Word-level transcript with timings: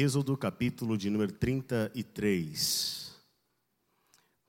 Êxodo, 0.00 0.36
capítulo 0.36 0.96
de 0.96 1.10
número 1.10 1.32
33. 1.32 3.16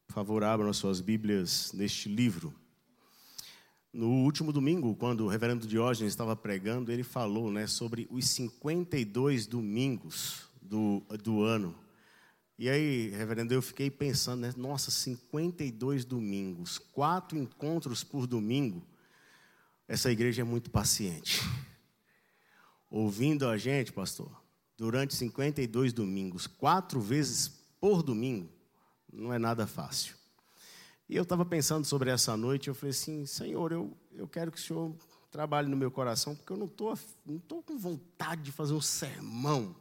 Por 0.06 0.14
favor, 0.14 0.44
abram 0.44 0.70
as 0.70 0.78
suas 0.78 1.02
Bíblias 1.02 1.74
neste 1.74 2.08
livro. 2.08 2.54
No 3.92 4.10
último 4.26 4.54
domingo, 4.54 4.96
quando 4.96 5.26
o 5.26 5.28
reverendo 5.28 5.66
Diógenes 5.66 6.14
estava 6.14 6.36
pregando, 6.36 6.92
ele 6.92 7.02
falou 7.02 7.52
né, 7.52 7.66
sobre 7.66 8.08
os 8.12 8.30
52 8.30 9.48
domingos 9.48 10.48
do, 10.62 11.02
do 11.24 11.42
ano. 11.42 11.74
E 12.56 12.70
aí, 12.70 13.10
reverendo, 13.10 13.52
eu 13.52 13.62
fiquei 13.64 13.90
pensando, 13.90 14.42
né, 14.42 14.54
nossa, 14.56 14.92
52 14.92 16.06
domingos, 16.06 16.78
quatro 16.78 17.36
encontros 17.40 18.04
por 18.04 18.28
domingo. 18.28 18.86
Essa 19.88 20.12
igreja 20.12 20.44
é 20.44 20.46
muito 20.46 20.70
paciente. 20.70 21.42
Ouvindo 22.88 23.48
a 23.48 23.58
gente, 23.58 23.92
pastor, 23.92 24.30
durante 24.80 25.14
52 25.14 25.92
domingos, 25.92 26.48
quatro 26.48 27.02
vezes 27.02 27.50
por 27.82 28.02
domingo, 28.02 28.50
não 29.12 29.34
é 29.34 29.38
nada 29.38 29.68
fácil. 29.68 30.16
E 31.10 31.18
eu 31.18 31.24
estava 31.24 31.46
pensando 31.46 31.84
sobre 31.84 32.10
essa 32.10 32.38
noite, 32.38 32.70
eu 32.70 32.74
falei 32.74 32.92
assim, 32.92 33.26
Senhor, 33.26 33.74
eu, 33.74 33.92
eu 34.14 34.26
quero 34.26 34.50
que 34.50 34.58
o 34.58 34.62
Senhor 34.62 34.96
trabalhe 35.30 35.68
no 35.68 35.76
meu 35.76 35.92
coração, 35.92 36.34
porque 36.34 36.54
eu 36.54 36.56
não 36.56 36.66
estou 36.66 36.98
não 37.26 37.40
tô 37.40 37.62
com 37.62 37.78
vontade 37.78 38.42
de 38.42 38.54
fazer 38.54 38.72
um 38.72 38.80
sermão, 38.80 39.76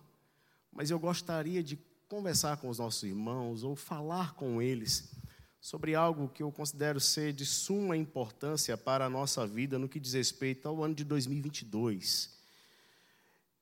mas 0.72 0.90
eu 0.90 0.98
gostaria 0.98 1.62
de 1.62 1.78
conversar 2.08 2.56
com 2.56 2.68
os 2.68 2.80
nossos 2.80 3.04
irmãos 3.04 3.62
ou 3.62 3.76
falar 3.76 4.34
com 4.34 4.60
eles 4.60 5.14
sobre 5.60 5.94
algo 5.94 6.28
que 6.28 6.42
eu 6.42 6.50
considero 6.50 6.98
ser 6.98 7.32
de 7.32 7.46
suma 7.46 7.96
importância 7.96 8.76
para 8.76 9.04
a 9.04 9.10
nossa 9.10 9.46
vida 9.46 9.78
no 9.78 9.88
que 9.88 10.00
diz 10.00 10.14
respeito 10.14 10.66
ao 10.66 10.82
ano 10.82 10.94
de 10.94 11.04
2022. 11.04 12.36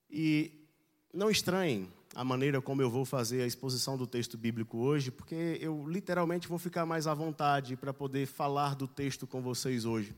E 0.08 0.65
não 1.16 1.30
estranhem 1.30 1.88
a 2.14 2.22
maneira 2.22 2.60
como 2.60 2.82
eu 2.82 2.90
vou 2.90 3.04
fazer 3.04 3.40
a 3.40 3.46
exposição 3.46 3.96
do 3.96 4.06
texto 4.06 4.36
bíblico 4.36 4.76
hoje, 4.78 5.10
porque 5.10 5.58
eu 5.60 5.88
literalmente 5.88 6.46
vou 6.46 6.58
ficar 6.58 6.84
mais 6.84 7.06
à 7.06 7.14
vontade 7.14 7.74
para 7.74 7.92
poder 7.92 8.26
falar 8.26 8.74
do 8.74 8.86
texto 8.86 9.26
com 9.26 9.40
vocês 9.40 9.86
hoje. 9.86 10.14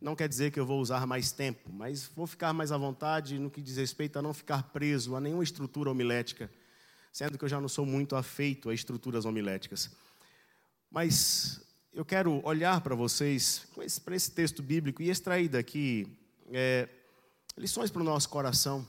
Não 0.00 0.16
quer 0.16 0.28
dizer 0.28 0.50
que 0.50 0.58
eu 0.58 0.66
vou 0.66 0.80
usar 0.80 1.06
mais 1.06 1.30
tempo, 1.30 1.72
mas 1.72 2.10
vou 2.16 2.26
ficar 2.26 2.52
mais 2.52 2.72
à 2.72 2.76
vontade 2.76 3.38
no 3.38 3.48
que 3.48 3.62
diz 3.62 3.76
respeito 3.76 4.18
a 4.18 4.22
não 4.22 4.34
ficar 4.34 4.64
preso 4.64 5.14
a 5.14 5.20
nenhuma 5.20 5.44
estrutura 5.44 5.88
homilética, 5.88 6.50
sendo 7.12 7.38
que 7.38 7.44
eu 7.44 7.48
já 7.48 7.60
não 7.60 7.68
sou 7.68 7.86
muito 7.86 8.16
afeito 8.16 8.68
a 8.68 8.74
estruturas 8.74 9.24
homiléticas. 9.24 9.90
Mas 10.90 11.60
eu 11.92 12.04
quero 12.04 12.44
olhar 12.44 12.80
para 12.80 12.96
vocês, 12.96 13.68
para 14.04 14.16
esse 14.16 14.32
texto 14.32 14.64
bíblico, 14.64 15.00
e 15.00 15.10
extrair 15.10 15.48
daqui 15.48 16.08
é, 16.52 16.88
lições 17.56 17.88
para 17.88 18.02
o 18.02 18.04
nosso 18.04 18.28
coração 18.28 18.84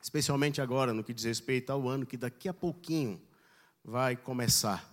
especialmente 0.00 0.60
agora 0.60 0.92
no 0.92 1.04
que 1.04 1.12
diz 1.12 1.24
respeito 1.24 1.70
ao 1.70 1.88
ano 1.88 2.06
que 2.06 2.16
daqui 2.16 2.48
a 2.48 2.54
pouquinho 2.54 3.20
vai 3.84 4.16
começar. 4.16 4.88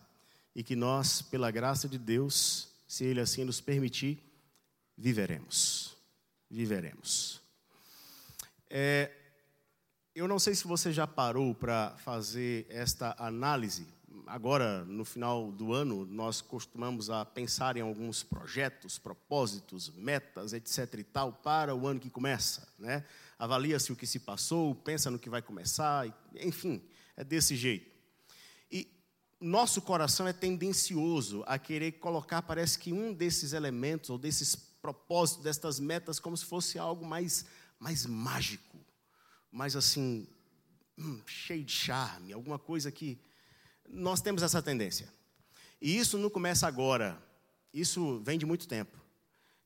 E 0.55 0.63
que 0.63 0.75
nós, 0.75 1.21
pela 1.21 1.51
graça 1.51 1.87
de 1.87 1.97
Deus, 1.97 2.69
se 2.87 3.05
Ele 3.05 3.21
assim 3.21 3.43
nos 3.43 3.61
permitir, 3.61 4.19
viveremos. 4.97 5.95
Viveremos. 6.49 7.41
É, 8.69 9.11
eu 10.15 10.27
não 10.27 10.39
sei 10.39 10.55
se 10.55 10.65
você 10.65 10.91
já 10.91 11.05
parou 11.05 11.53
para 11.53 11.95
fazer 11.97 12.65
esta 12.69 13.15
análise. 13.19 13.87
Agora, 14.25 14.83
no 14.83 15.05
final 15.05 15.51
do 15.51 15.73
ano, 15.73 16.05
nós 16.05 16.41
costumamos 16.41 17.09
a 17.09 17.23
pensar 17.23 17.77
em 17.77 17.81
alguns 17.81 18.23
projetos, 18.23 18.97
propósitos, 18.97 19.89
metas, 19.91 20.53
etc. 20.53 20.95
e 20.95 21.03
tal, 21.03 21.31
para 21.31 21.75
o 21.75 21.85
ano 21.87 21.99
que 21.99 22.09
começa, 22.09 22.67
né? 22.79 23.05
Avalia-se 23.37 23.91
o 23.91 23.95
que 23.95 24.07
se 24.07 24.19
passou, 24.19 24.73
pensa 24.73 25.11
no 25.11 25.19
que 25.19 25.29
vai 25.29 25.41
começar, 25.41 26.07
enfim, 26.35 26.81
é 27.15 27.23
desse 27.23 27.55
jeito. 27.55 27.89
E 28.71 28.87
nosso 29.39 29.81
coração 29.81 30.27
é 30.27 30.33
tendencioso 30.33 31.43
a 31.45 31.59
querer 31.59 31.93
colocar, 31.93 32.41
parece 32.41 32.79
que 32.79 32.91
um 32.91 33.13
desses 33.13 33.53
elementos, 33.53 34.09
ou 34.09 34.17
desses 34.17 34.55
propósitos, 34.55 35.43
destas 35.43 35.79
metas, 35.79 36.19
como 36.19 36.35
se 36.35 36.45
fosse 36.45 36.79
algo 36.79 37.05
mais, 37.05 37.45
mais 37.79 38.05
mágico, 38.05 38.79
mais 39.51 39.75
assim, 39.75 40.27
hum, 40.97 41.21
cheio 41.25 41.63
de 41.63 41.71
charme, 41.71 42.33
alguma 42.33 42.57
coisa 42.57 42.91
que. 42.91 43.19
Nós 43.89 44.19
temos 44.19 44.43
essa 44.43 44.61
tendência. 44.61 45.07
E 45.81 45.97
isso 45.97 46.17
não 46.17 46.29
começa 46.29 46.67
agora, 46.67 47.17
isso 47.73 48.19
vem 48.19 48.37
de 48.37 48.45
muito 48.45 48.67
tempo. 48.67 48.97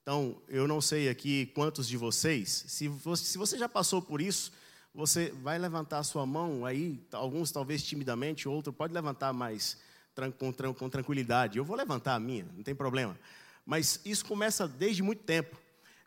Então, 0.01 0.41
eu 0.47 0.67
não 0.67 0.81
sei 0.81 1.09
aqui 1.09 1.45
quantos 1.47 1.87
de 1.87 1.95
vocês, 1.95 2.65
se 2.67 2.87
você, 2.87 3.23
se 3.23 3.37
você 3.37 3.57
já 3.57 3.69
passou 3.69 4.01
por 4.01 4.19
isso, 4.19 4.51
você 4.93 5.29
vai 5.29 5.57
levantar 5.59 5.99
a 5.99 6.03
sua 6.03 6.25
mão 6.25 6.65
aí, 6.65 6.99
alguns 7.11 7.51
talvez 7.51 7.83
timidamente, 7.83 8.47
outro 8.47 8.73
pode 8.73 8.93
levantar 8.93 9.31
mais 9.31 9.77
com, 10.37 10.73
com 10.73 10.89
tranquilidade. 10.89 11.57
Eu 11.57 11.63
vou 11.63 11.77
levantar 11.77 12.15
a 12.15 12.19
minha, 12.19 12.45
não 12.55 12.63
tem 12.63 12.75
problema. 12.75 13.17
Mas 13.65 14.01
isso 14.03 14.25
começa 14.25 14.67
desde 14.67 15.01
muito 15.01 15.23
tempo. 15.23 15.57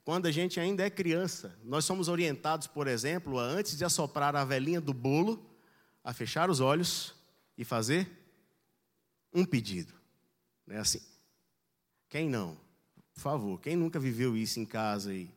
Quando 0.05 0.27
a 0.27 0.31
gente 0.31 0.61
ainda 0.61 0.85
é 0.85 0.91
criança, 0.91 1.57
nós 1.65 1.85
somos 1.85 2.09
orientados, 2.09 2.67
por 2.67 2.87
exemplo, 2.87 3.39
a, 3.39 3.45
antes 3.45 3.79
de 3.79 3.85
assoprar 3.85 4.37
a 4.37 4.45
velhinha 4.45 4.81
do 4.81 4.93
bolo, 4.93 5.43
a 6.03 6.13
fechar 6.13 6.51
os 6.51 6.61
olhos 6.61 7.15
e 7.57 7.65
fazer 7.65 8.11
um 9.33 9.47
pedido. 9.47 9.95
Não 10.67 10.77
é 10.77 10.79
assim? 10.81 11.01
Quem 12.11 12.29
não? 12.29 12.64
Por 13.15 13.21
favor, 13.21 13.61
quem 13.61 13.77
nunca 13.77 13.99
viveu 13.99 14.37
isso 14.37 14.59
em 14.61 14.65
casa 14.65 15.11
aí? 15.11 15.31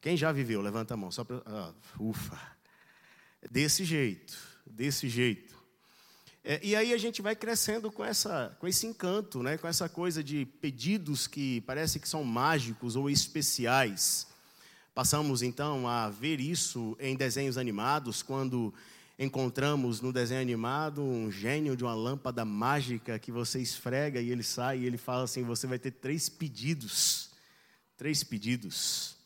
Quem 0.00 0.16
já 0.16 0.32
viveu? 0.32 0.60
Levanta 0.60 0.94
a 0.94 0.96
mão. 0.96 1.10
Só 1.10 1.22
pra, 1.22 1.40
ah, 1.46 1.72
ufa. 1.98 2.38
Desse 3.50 3.84
jeito, 3.84 4.36
desse 4.66 5.08
jeito. 5.08 5.52
É, 6.44 6.58
e 6.60 6.74
aí 6.74 6.92
a 6.92 6.98
gente 6.98 7.22
vai 7.22 7.36
crescendo 7.36 7.90
com, 7.90 8.04
essa, 8.04 8.56
com 8.58 8.66
esse 8.66 8.84
encanto, 8.84 9.42
né? 9.44 9.56
com 9.56 9.68
essa 9.68 9.88
coisa 9.88 10.24
de 10.24 10.44
pedidos 10.44 11.28
que 11.28 11.60
parece 11.60 12.00
que 12.00 12.08
são 12.08 12.24
mágicos 12.24 12.96
ou 12.96 13.08
especiais. 13.08 14.26
Passamos 14.92 15.40
então 15.40 15.86
a 15.86 16.10
ver 16.10 16.40
isso 16.40 16.96
em 16.98 17.16
desenhos 17.16 17.56
animados, 17.56 18.22
quando 18.22 18.74
encontramos 19.18 20.00
no 20.00 20.12
desenho 20.12 20.40
animado 20.40 21.02
um 21.02 21.30
gênio 21.30 21.76
de 21.76 21.84
uma 21.84 21.94
lâmpada 21.94 22.44
mágica 22.44 23.18
que 23.18 23.30
você 23.30 23.60
esfrega 23.60 24.20
e 24.20 24.30
ele 24.30 24.42
sai 24.42 24.80
e 24.80 24.86
ele 24.86 24.98
fala 24.98 25.24
assim: 25.24 25.42
você 25.42 25.66
vai 25.66 25.78
ter 25.78 25.92
três 25.92 26.28
pedidos. 26.28 27.30
Três 27.96 28.24
pedidos, 28.24 29.16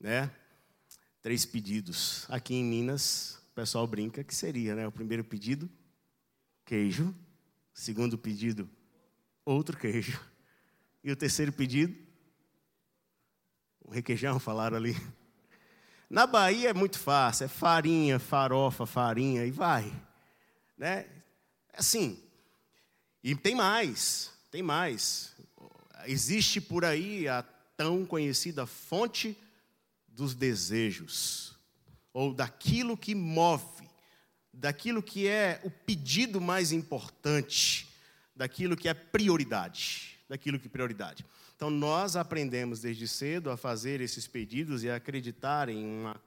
né? 0.00 0.30
Três 1.22 1.44
pedidos. 1.44 2.26
Aqui 2.28 2.54
em 2.54 2.64
Minas, 2.64 3.38
o 3.52 3.54
pessoal 3.54 3.86
brinca 3.86 4.24
que 4.24 4.34
seria, 4.34 4.74
né? 4.74 4.86
O 4.86 4.92
primeiro 4.92 5.22
pedido, 5.22 5.70
queijo. 6.64 7.14
Segundo 7.72 8.18
pedido, 8.18 8.68
outro 9.44 9.76
queijo. 9.78 10.20
E 11.04 11.10
o 11.10 11.16
terceiro 11.16 11.52
pedido, 11.52 11.96
o 13.80 13.90
requeijão, 13.90 14.38
falaram 14.40 14.76
ali. 14.76 14.96
Na 16.10 16.26
Bahia 16.26 16.70
é 16.70 16.74
muito 16.74 16.98
fácil, 16.98 17.44
é 17.44 17.48
farinha, 17.48 18.18
farofa, 18.18 18.84
farinha 18.84 19.46
e 19.46 19.52
vai. 19.52 19.92
Né? 20.76 21.06
Assim. 21.72 22.20
E 23.22 23.36
tem 23.36 23.54
mais, 23.54 24.32
tem 24.50 24.60
mais. 24.60 25.32
Existe 26.06 26.60
por 26.60 26.84
aí 26.84 27.28
a 27.28 27.44
tão 27.76 28.04
conhecida 28.04 28.66
fonte 28.66 29.38
dos 30.08 30.34
desejos, 30.34 31.56
ou 32.12 32.34
daquilo 32.34 32.96
que 32.96 33.14
move, 33.14 33.88
daquilo 34.52 35.02
que 35.02 35.28
é 35.28 35.60
o 35.62 35.70
pedido 35.70 36.40
mais 36.40 36.72
importante, 36.72 37.88
daquilo 38.34 38.76
que 38.76 38.88
é 38.88 38.94
prioridade, 38.94 40.18
daquilo 40.28 40.58
que 40.58 40.66
é 40.66 40.70
prioridade. 40.70 41.24
Então, 41.60 41.68
nós 41.68 42.16
aprendemos 42.16 42.80
desde 42.80 43.06
cedo 43.06 43.50
a 43.50 43.56
fazer 43.56 44.00
esses 44.00 44.26
pedidos 44.26 44.82
e 44.82 44.88
a 44.88 44.96
acreditar 44.96 45.68
em 45.68 45.84
uma 45.84 46.18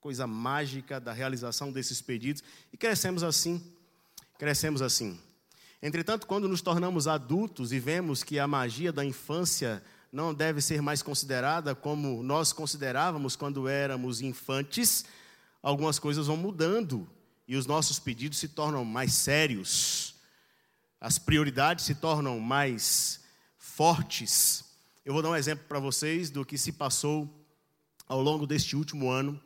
coisa 0.00 0.26
mágica 0.26 0.98
da 0.98 1.12
realização 1.12 1.70
desses 1.70 2.00
pedidos 2.00 2.42
e 2.72 2.76
crescemos 2.78 3.22
assim. 3.22 3.62
Crescemos 4.38 4.80
assim. 4.80 5.20
Entretanto, 5.82 6.26
quando 6.26 6.48
nos 6.48 6.62
tornamos 6.62 7.06
adultos 7.06 7.70
e 7.70 7.78
vemos 7.78 8.22
que 8.22 8.38
a 8.38 8.46
magia 8.46 8.90
da 8.90 9.04
infância 9.04 9.82
não 10.10 10.32
deve 10.32 10.62
ser 10.62 10.80
mais 10.80 11.02
considerada 11.02 11.74
como 11.74 12.22
nós 12.22 12.50
considerávamos 12.50 13.36
quando 13.36 13.68
éramos 13.68 14.22
infantes, 14.22 15.04
algumas 15.62 15.98
coisas 15.98 16.28
vão 16.28 16.38
mudando 16.38 17.06
e 17.46 17.56
os 17.56 17.66
nossos 17.66 17.98
pedidos 17.98 18.38
se 18.38 18.48
tornam 18.48 18.86
mais 18.86 19.12
sérios, 19.12 20.14
as 20.98 21.18
prioridades 21.18 21.84
se 21.84 21.94
tornam 21.94 22.40
mais 22.40 23.20
fortes. 23.80 24.62
Eu 25.06 25.14
vou 25.14 25.22
dar 25.22 25.30
um 25.30 25.36
exemplo 25.36 25.64
para 25.66 25.78
vocês 25.78 26.28
do 26.28 26.44
que 26.44 26.58
se 26.58 26.70
passou 26.70 27.26
ao 28.06 28.20
longo 28.20 28.46
deste 28.46 28.76
último 28.76 29.08
ano, 29.08 29.42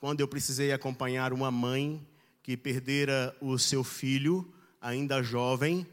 quando 0.00 0.20
eu 0.20 0.26
precisei 0.26 0.72
acompanhar 0.72 1.32
uma 1.32 1.52
mãe 1.52 2.04
que 2.42 2.56
perdera 2.56 3.32
o 3.40 3.56
seu 3.56 3.84
filho, 3.84 4.52
ainda 4.80 5.22
jovem, 5.22 5.86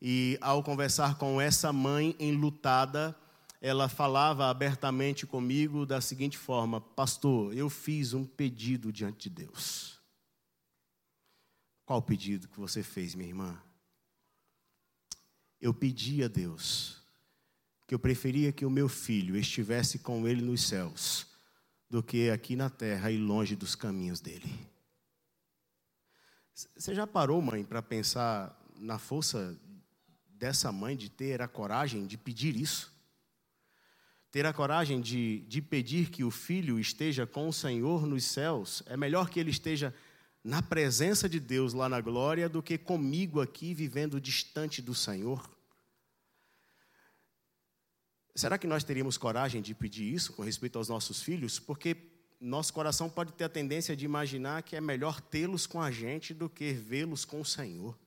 e 0.00 0.38
ao 0.40 0.62
conversar 0.62 1.18
com 1.18 1.40
essa 1.40 1.72
mãe 1.72 2.14
enlutada, 2.20 3.12
ela 3.60 3.88
falava 3.88 4.48
abertamente 4.48 5.26
comigo 5.26 5.84
da 5.84 6.00
seguinte 6.00 6.38
forma: 6.38 6.80
Pastor, 6.80 7.52
eu 7.56 7.68
fiz 7.68 8.14
um 8.14 8.24
pedido 8.24 8.92
diante 8.92 9.28
de 9.28 9.44
Deus. 9.44 9.98
Qual 11.84 11.98
o 11.98 12.02
pedido 12.02 12.46
que 12.46 12.60
você 12.60 12.84
fez, 12.84 13.16
minha 13.16 13.30
irmã? 13.30 13.60
Eu 15.60 15.74
pedi 15.74 16.22
a 16.22 16.28
Deus 16.28 17.01
que 17.92 17.94
eu 17.94 17.98
preferia 17.98 18.50
que 18.50 18.64
o 18.64 18.70
meu 18.70 18.88
filho 18.88 19.36
estivesse 19.36 19.98
com 19.98 20.26
ele 20.26 20.40
nos 20.40 20.62
céus 20.62 21.26
do 21.90 22.02
que 22.02 22.30
aqui 22.30 22.56
na 22.56 22.70
terra 22.70 23.10
e 23.10 23.18
longe 23.18 23.54
dos 23.54 23.74
caminhos 23.74 24.18
dele. 24.18 24.50
Você 26.54 26.94
já 26.94 27.06
parou, 27.06 27.42
mãe, 27.42 27.62
para 27.62 27.82
pensar 27.82 28.58
na 28.76 28.98
força 28.98 29.60
dessa 30.26 30.72
mãe 30.72 30.96
de 30.96 31.10
ter 31.10 31.42
a 31.42 31.46
coragem 31.46 32.06
de 32.06 32.16
pedir 32.16 32.56
isso? 32.56 32.90
Ter 34.30 34.46
a 34.46 34.54
coragem 34.54 34.98
de, 34.98 35.40
de 35.40 35.60
pedir 35.60 36.08
que 36.08 36.24
o 36.24 36.30
filho 36.30 36.80
esteja 36.80 37.26
com 37.26 37.46
o 37.46 37.52
Senhor 37.52 38.06
nos 38.06 38.24
céus 38.24 38.82
é 38.86 38.96
melhor 38.96 39.28
que 39.28 39.38
ele 39.38 39.50
esteja 39.50 39.94
na 40.42 40.62
presença 40.62 41.28
de 41.28 41.38
Deus 41.38 41.74
lá 41.74 41.90
na 41.90 42.00
glória 42.00 42.48
do 42.48 42.62
que 42.62 42.78
comigo 42.78 43.38
aqui 43.38 43.74
vivendo 43.74 44.18
distante 44.18 44.80
do 44.80 44.94
Senhor. 44.94 45.46
Será 48.34 48.56
que 48.56 48.66
nós 48.66 48.82
teríamos 48.82 49.18
coragem 49.18 49.60
de 49.60 49.74
pedir 49.74 50.12
isso 50.12 50.32
com 50.32 50.42
respeito 50.42 50.78
aos 50.78 50.88
nossos 50.88 51.22
filhos? 51.22 51.58
Porque 51.58 51.96
nosso 52.40 52.72
coração 52.72 53.08
pode 53.08 53.32
ter 53.32 53.44
a 53.44 53.48
tendência 53.48 53.94
de 53.94 54.06
imaginar 54.06 54.62
que 54.62 54.74
é 54.74 54.80
melhor 54.80 55.20
tê-los 55.20 55.66
com 55.66 55.80
a 55.80 55.90
gente 55.90 56.32
do 56.32 56.48
que 56.48 56.72
vê-los 56.72 57.26
com 57.26 57.40
o 57.40 57.44
Senhor. 57.44 57.98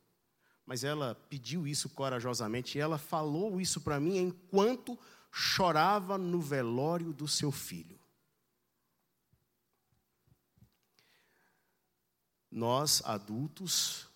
Mas 0.66 0.84
ela 0.84 1.14
pediu 1.30 1.68
isso 1.68 1.90
corajosamente 1.90 2.78
e 2.78 2.82
ela 2.82 2.98
falou 2.98 3.62
isso 3.62 3.82
para 3.82 4.00
mim 4.00 4.18
enquanto 4.18 4.98
chorava 5.32 6.18
no 6.18 6.42
velório 6.42 7.14
do 7.14 7.28
seu 7.28 7.52
filho. 7.52 8.00
Nós, 12.50 13.04
adultos, 13.06 14.08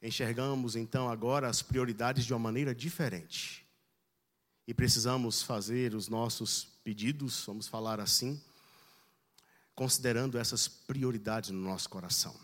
enxergamos 0.00 0.76
então 0.76 1.08
agora 1.08 1.48
as 1.48 1.62
prioridades 1.62 2.24
de 2.24 2.32
uma 2.32 2.38
maneira 2.38 2.72
diferente 2.72 3.61
e 4.66 4.72
precisamos 4.72 5.42
fazer 5.42 5.94
os 5.94 6.08
nossos 6.08 6.64
pedidos, 6.84 7.44
vamos 7.46 7.66
falar 7.66 8.00
assim, 8.00 8.40
considerando 9.74 10.38
essas 10.38 10.68
prioridades 10.68 11.50
no 11.50 11.60
nosso 11.60 11.88
coração. 11.88 12.34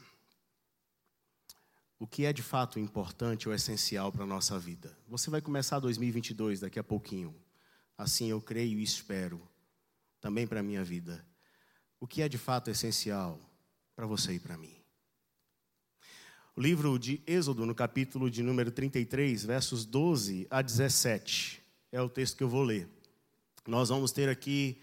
O 1.98 2.06
que 2.06 2.24
é 2.24 2.32
de 2.32 2.42
fato 2.42 2.78
importante 2.78 3.48
ou 3.48 3.54
essencial 3.54 4.12
para 4.12 4.24
a 4.24 4.26
nossa 4.26 4.58
vida? 4.58 4.96
Você 5.08 5.30
vai 5.30 5.40
começar 5.40 5.80
2022 5.80 6.60
daqui 6.60 6.78
a 6.78 6.84
pouquinho. 6.84 7.34
Assim 7.96 8.30
eu 8.30 8.40
creio 8.40 8.78
e 8.78 8.82
espero, 8.82 9.40
também 10.20 10.46
para 10.46 10.60
a 10.60 10.62
minha 10.62 10.84
vida. 10.84 11.24
O 11.98 12.06
que 12.06 12.22
é 12.22 12.28
de 12.28 12.38
fato 12.38 12.70
essencial 12.70 13.40
para 13.96 14.06
você 14.06 14.34
e 14.34 14.40
para 14.40 14.56
mim? 14.56 14.76
O 16.54 16.60
livro 16.60 16.96
de 16.98 17.20
Êxodo, 17.26 17.66
no 17.66 17.74
capítulo 17.74 18.30
de 18.30 18.42
número 18.42 18.70
33, 18.70 19.44
versos 19.44 19.84
12 19.84 20.46
a 20.50 20.62
17 20.62 21.67
é 21.90 22.00
o 22.00 22.08
texto 22.08 22.36
que 22.36 22.42
eu 22.42 22.48
vou 22.48 22.62
ler. 22.62 22.88
Nós 23.66 23.88
vamos 23.88 24.12
ter 24.12 24.28
aqui 24.28 24.80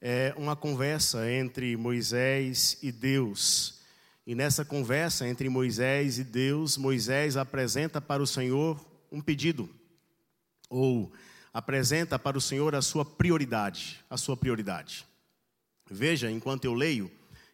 é, 0.00 0.34
uma 0.36 0.56
conversa 0.56 1.30
entre 1.30 1.76
Moisés 1.76 2.78
e 2.82 2.90
Deus. 2.90 3.80
E 4.26 4.34
nessa 4.34 4.64
conversa 4.64 5.26
entre 5.28 5.48
Moisés 5.48 6.18
e 6.18 6.24
Deus, 6.24 6.76
Moisés 6.76 7.36
apresenta 7.36 8.00
para 8.00 8.22
o 8.22 8.26
Senhor 8.26 8.84
um 9.10 9.20
pedido, 9.20 9.70
ou 10.68 11.12
apresenta 11.52 12.18
para 12.18 12.36
o 12.36 12.40
Senhor 12.40 12.74
a 12.74 12.82
sua 12.82 13.04
prioridade, 13.04 14.04
a 14.10 14.16
sua 14.16 14.36
prioridade. 14.36 15.06
Veja, 15.88 16.30
enquanto 16.30 16.64
eu 16.64 16.74
leio, 16.74 17.10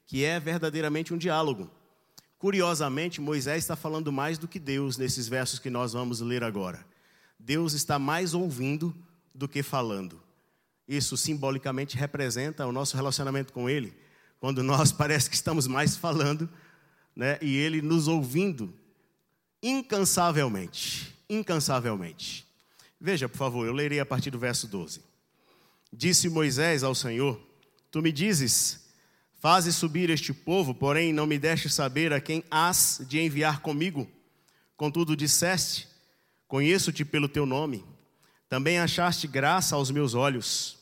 que 0.06 0.25
é 0.25 0.40
verdadeiramente 0.40 1.12
um 1.12 1.19
diálogo. 1.19 1.70
Curiosamente, 2.38 3.20
Moisés 3.20 3.62
está 3.62 3.76
falando 3.76 4.10
mais 4.10 4.38
do 4.38 4.48
que 4.48 4.58
Deus 4.58 4.96
nesses 4.96 5.28
versos 5.28 5.58
que 5.58 5.70
nós 5.70 5.93
vamos 5.93 6.20
ler 6.20 6.43
agora. 6.43 6.84
Deus 7.44 7.72
está 7.72 7.98
mais 7.98 8.34
ouvindo 8.34 8.94
do 9.34 9.48
que 9.48 9.64
falando. 9.64 10.22
Isso 10.86 11.16
simbolicamente 11.16 11.96
representa 11.96 12.66
o 12.66 12.72
nosso 12.72 12.96
relacionamento 12.96 13.52
com 13.52 13.68
Ele, 13.68 13.92
quando 14.38 14.62
nós 14.62 14.92
parece 14.92 15.28
que 15.28 15.34
estamos 15.34 15.66
mais 15.66 15.96
falando, 15.96 16.48
né, 17.16 17.38
e 17.42 17.56
Ele 17.56 17.82
nos 17.82 18.06
ouvindo 18.06 18.72
incansavelmente. 19.60 21.12
Incansavelmente. 21.28 22.46
Veja, 23.00 23.28
por 23.28 23.38
favor, 23.38 23.66
eu 23.66 23.72
lerei 23.72 23.98
a 23.98 24.06
partir 24.06 24.30
do 24.30 24.38
verso 24.38 24.68
12. 24.68 25.00
Disse 25.92 26.28
Moisés 26.28 26.84
ao 26.84 26.94
Senhor: 26.94 27.40
Tu 27.90 28.00
me 28.00 28.12
dizes, 28.12 28.84
faze 29.40 29.72
subir 29.72 30.10
este 30.10 30.32
povo, 30.32 30.74
porém 30.74 31.12
não 31.12 31.26
me 31.26 31.38
deste 31.38 31.68
saber 31.68 32.12
a 32.12 32.20
quem 32.20 32.44
has 32.48 33.02
de 33.08 33.18
enviar 33.18 33.60
comigo. 33.60 34.08
Contudo, 34.76 35.16
disseste: 35.16 35.88
Conheço-te 36.52 37.02
pelo 37.02 37.31
teu 37.31 37.46
nome. 37.46 37.82
Também 38.46 38.78
achaste 38.78 39.26
graça 39.26 39.75
aos 39.75 39.90
meus 39.90 40.12
olhos. 40.12 40.76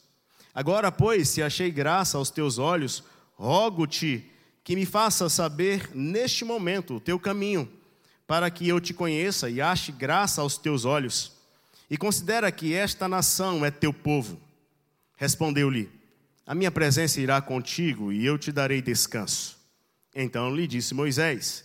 Agora, 0.52 0.90
pois, 0.90 1.28
se 1.28 1.44
achei 1.44 1.70
graça 1.70 2.18
aos 2.18 2.28
teus 2.28 2.58
olhos, 2.58 3.04
rogo-te 3.36 4.28
que 4.64 4.74
me 4.74 4.84
faça 4.84 5.28
saber 5.28 5.88
neste 5.94 6.44
momento 6.44 6.96
o 6.96 7.00
teu 7.00 7.20
caminho, 7.20 7.70
para 8.26 8.50
que 8.50 8.66
eu 8.66 8.80
te 8.80 8.92
conheça 8.92 9.48
e 9.48 9.60
ache 9.60 9.92
graça 9.92 10.40
aos 10.40 10.58
teus 10.58 10.84
olhos. 10.84 11.34
E 11.88 11.96
considera 11.96 12.50
que 12.50 12.74
esta 12.74 13.06
nação 13.06 13.64
é 13.64 13.70
teu 13.70 13.92
povo. 13.92 14.40
Respondeu-lhe: 15.16 15.88
A 16.44 16.52
minha 16.52 16.72
presença 16.72 17.20
irá 17.20 17.40
contigo 17.40 18.10
e 18.10 18.26
eu 18.26 18.36
te 18.36 18.50
darei 18.50 18.82
descanso. 18.82 19.56
Então 20.12 20.52
lhe 20.52 20.66
disse 20.66 20.94
Moisés: 20.94 21.64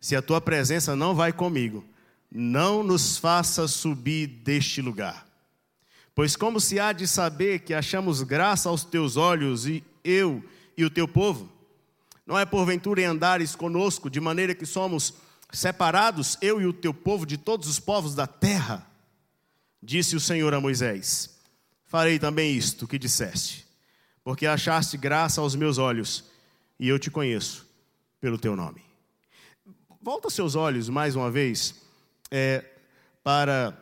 Se 0.00 0.14
a 0.14 0.22
tua 0.22 0.40
presença 0.40 0.94
não 0.94 1.16
vai 1.16 1.32
comigo, 1.32 1.84
não 2.30 2.82
nos 2.82 3.16
faça 3.16 3.66
subir 3.66 4.26
deste 4.26 4.80
lugar. 4.80 5.26
Pois 6.14 6.36
como 6.36 6.60
se 6.60 6.78
há 6.78 6.92
de 6.92 7.08
saber 7.08 7.60
que 7.60 7.74
achamos 7.74 8.22
graça 8.22 8.68
aos 8.68 8.84
teus 8.84 9.16
olhos 9.16 9.66
e 9.66 9.82
eu 10.04 10.44
e 10.76 10.84
o 10.84 10.90
teu 10.90 11.08
povo? 11.08 11.50
Não 12.26 12.38
é 12.38 12.44
porventura 12.44 13.00
em 13.00 13.06
andares 13.06 13.56
conosco, 13.56 14.08
de 14.08 14.20
maneira 14.20 14.54
que 14.54 14.66
somos 14.66 15.14
separados, 15.52 16.38
eu 16.40 16.60
e 16.60 16.66
o 16.66 16.72
teu 16.72 16.94
povo, 16.94 17.26
de 17.26 17.36
todos 17.36 17.68
os 17.68 17.80
povos 17.80 18.14
da 18.14 18.26
terra? 18.26 18.86
Disse 19.82 20.14
o 20.14 20.20
Senhor 20.20 20.54
a 20.54 20.60
Moisés: 20.60 21.40
Farei 21.86 22.18
também 22.18 22.54
isto 22.54 22.86
que 22.86 22.98
disseste, 22.98 23.66
porque 24.22 24.46
achaste 24.46 24.96
graça 24.96 25.40
aos 25.40 25.56
meus 25.56 25.78
olhos, 25.78 26.24
e 26.78 26.88
eu 26.88 26.98
te 26.98 27.10
conheço 27.10 27.66
pelo 28.20 28.38
teu 28.38 28.54
nome. 28.54 28.82
Volta 30.00 30.30
seus 30.30 30.54
olhos 30.54 30.88
mais 30.88 31.16
uma 31.16 31.30
vez 31.30 31.74
é, 32.30 32.64
para 33.22 33.76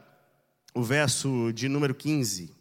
o 0.75 0.83
verso 0.83 1.53
de 1.53 1.69
número 1.69 1.95
15. 1.95 2.55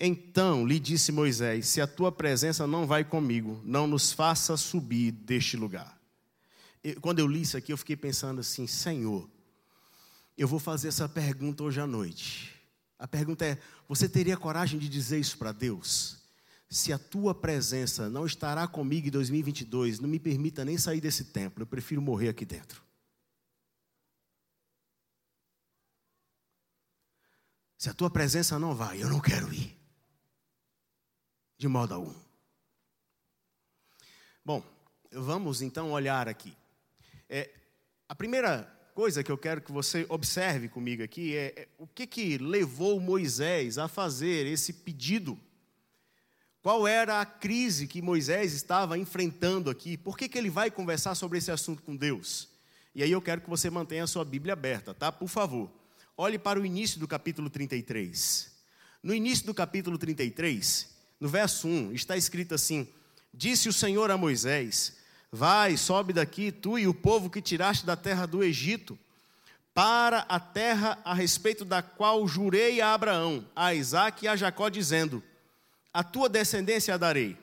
Então 0.00 0.66
lhe 0.66 0.78
disse 0.78 1.10
Moisés: 1.10 1.66
Se 1.66 1.80
a 1.80 1.86
tua 1.86 2.12
presença 2.12 2.66
não 2.66 2.86
vai 2.86 3.04
comigo, 3.04 3.60
não 3.64 3.86
nos 3.86 4.12
faça 4.12 4.56
subir 4.56 5.12
deste 5.12 5.56
lugar. 5.56 5.98
Quando 7.00 7.18
eu 7.18 7.26
li 7.26 7.42
isso 7.42 7.56
aqui, 7.56 7.72
eu 7.72 7.78
fiquei 7.78 7.96
pensando 7.96 8.40
assim: 8.40 8.66
Senhor, 8.66 9.28
eu 10.36 10.46
vou 10.46 10.58
fazer 10.58 10.88
essa 10.88 11.08
pergunta 11.08 11.64
hoje 11.64 11.80
à 11.80 11.86
noite. 11.86 12.52
A 12.98 13.08
pergunta 13.08 13.44
é: 13.44 13.58
você 13.88 14.08
teria 14.08 14.36
coragem 14.36 14.78
de 14.78 14.88
dizer 14.88 15.18
isso 15.18 15.36
para 15.36 15.52
Deus? 15.52 16.18
Se 16.70 16.92
a 16.92 16.98
tua 16.98 17.34
presença 17.34 18.10
não 18.10 18.26
estará 18.26 18.68
comigo 18.68 19.08
em 19.08 19.10
2022, 19.10 20.00
não 20.00 20.08
me 20.08 20.18
permita 20.18 20.64
nem 20.64 20.76
sair 20.76 21.00
desse 21.00 21.24
templo, 21.24 21.62
eu 21.62 21.66
prefiro 21.66 22.02
morrer 22.02 22.28
aqui 22.28 22.44
dentro. 22.44 22.87
Se 27.78 27.88
a 27.88 27.94
tua 27.94 28.10
presença 28.10 28.58
não 28.58 28.74
vai, 28.74 29.00
eu 29.00 29.08
não 29.08 29.20
quero 29.20 29.54
ir. 29.54 29.78
De 31.56 31.68
modo 31.68 31.94
algum. 31.94 32.14
Bom, 34.44 34.64
vamos 35.12 35.62
então 35.62 35.92
olhar 35.92 36.28
aqui. 36.28 36.52
É, 37.28 37.48
a 38.08 38.16
primeira 38.16 38.64
coisa 38.94 39.22
que 39.22 39.30
eu 39.30 39.38
quero 39.38 39.60
que 39.60 39.70
você 39.70 40.04
observe 40.08 40.68
comigo 40.68 41.04
aqui 41.04 41.36
é, 41.36 41.52
é 41.56 41.68
o 41.78 41.86
que, 41.86 42.04
que 42.04 42.36
levou 42.36 42.98
Moisés 42.98 43.78
a 43.78 43.86
fazer 43.86 44.44
esse 44.46 44.72
pedido. 44.72 45.38
Qual 46.60 46.84
era 46.86 47.20
a 47.20 47.26
crise 47.26 47.86
que 47.86 48.02
Moisés 48.02 48.52
estava 48.54 48.98
enfrentando 48.98 49.70
aqui? 49.70 49.96
Por 49.96 50.18
que, 50.18 50.28
que 50.28 50.36
ele 50.36 50.50
vai 50.50 50.68
conversar 50.68 51.14
sobre 51.14 51.38
esse 51.38 51.52
assunto 51.52 51.80
com 51.82 51.94
Deus? 51.94 52.48
E 52.92 53.04
aí 53.04 53.12
eu 53.12 53.22
quero 53.22 53.40
que 53.40 53.48
você 53.48 53.70
mantenha 53.70 54.02
a 54.02 54.08
sua 54.08 54.24
Bíblia 54.24 54.54
aberta, 54.54 54.92
tá? 54.92 55.12
Por 55.12 55.28
favor. 55.28 55.70
Olhe 56.20 56.36
para 56.36 56.58
o 56.58 56.66
início 56.66 56.98
do 56.98 57.06
capítulo 57.06 57.48
33. 57.48 58.50
No 59.00 59.14
início 59.14 59.46
do 59.46 59.54
capítulo 59.54 59.96
33, 59.96 60.88
no 61.20 61.28
verso 61.28 61.68
1, 61.68 61.92
está 61.92 62.16
escrito 62.16 62.56
assim: 62.56 62.88
Disse 63.32 63.68
o 63.68 63.72
Senhor 63.72 64.10
a 64.10 64.16
Moisés: 64.16 64.96
Vai, 65.30 65.76
sobe 65.76 66.12
daqui, 66.12 66.50
tu 66.50 66.76
e 66.76 66.88
o 66.88 66.92
povo 66.92 67.30
que 67.30 67.40
tiraste 67.40 67.86
da 67.86 67.94
terra 67.94 68.26
do 68.26 68.42
Egito, 68.42 68.98
para 69.72 70.26
a 70.28 70.40
terra 70.40 70.98
a 71.04 71.14
respeito 71.14 71.64
da 71.64 71.82
qual 71.82 72.26
jurei 72.26 72.80
a 72.80 72.94
Abraão, 72.94 73.48
a 73.54 73.72
Isaque 73.72 74.24
e 74.24 74.28
a 74.28 74.34
Jacó, 74.34 74.68
dizendo: 74.68 75.22
A 75.94 76.02
tua 76.02 76.28
descendência 76.28 76.94
a 76.94 76.98
darei. 76.98 77.38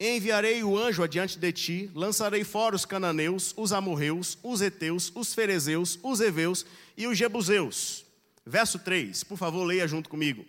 Enviarei 0.00 0.62
o 0.62 0.78
anjo 0.78 1.02
adiante 1.02 1.36
de 1.38 1.50
ti, 1.50 1.90
lançarei 1.92 2.44
fora 2.44 2.76
os 2.76 2.84
cananeus, 2.84 3.52
os 3.56 3.72
amorreus, 3.72 4.38
os 4.44 4.62
heteus, 4.62 5.10
os 5.12 5.34
ferezeus, 5.34 5.98
os 6.04 6.20
heveus 6.20 6.64
e 6.96 7.06
os 7.08 7.18
jebuseus. 7.18 8.04
Verso 8.46 8.78
3, 8.78 9.24
por 9.24 9.36
favor, 9.36 9.64
leia 9.64 9.88
junto 9.88 10.08
comigo. 10.08 10.44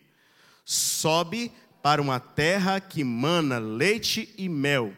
Sobe 0.64 1.52
para 1.82 2.00
uma 2.00 2.20
terra 2.20 2.80
que 2.80 3.04
mana 3.04 3.58
leite 3.58 4.34
e 4.38 4.48
mel. 4.48 4.94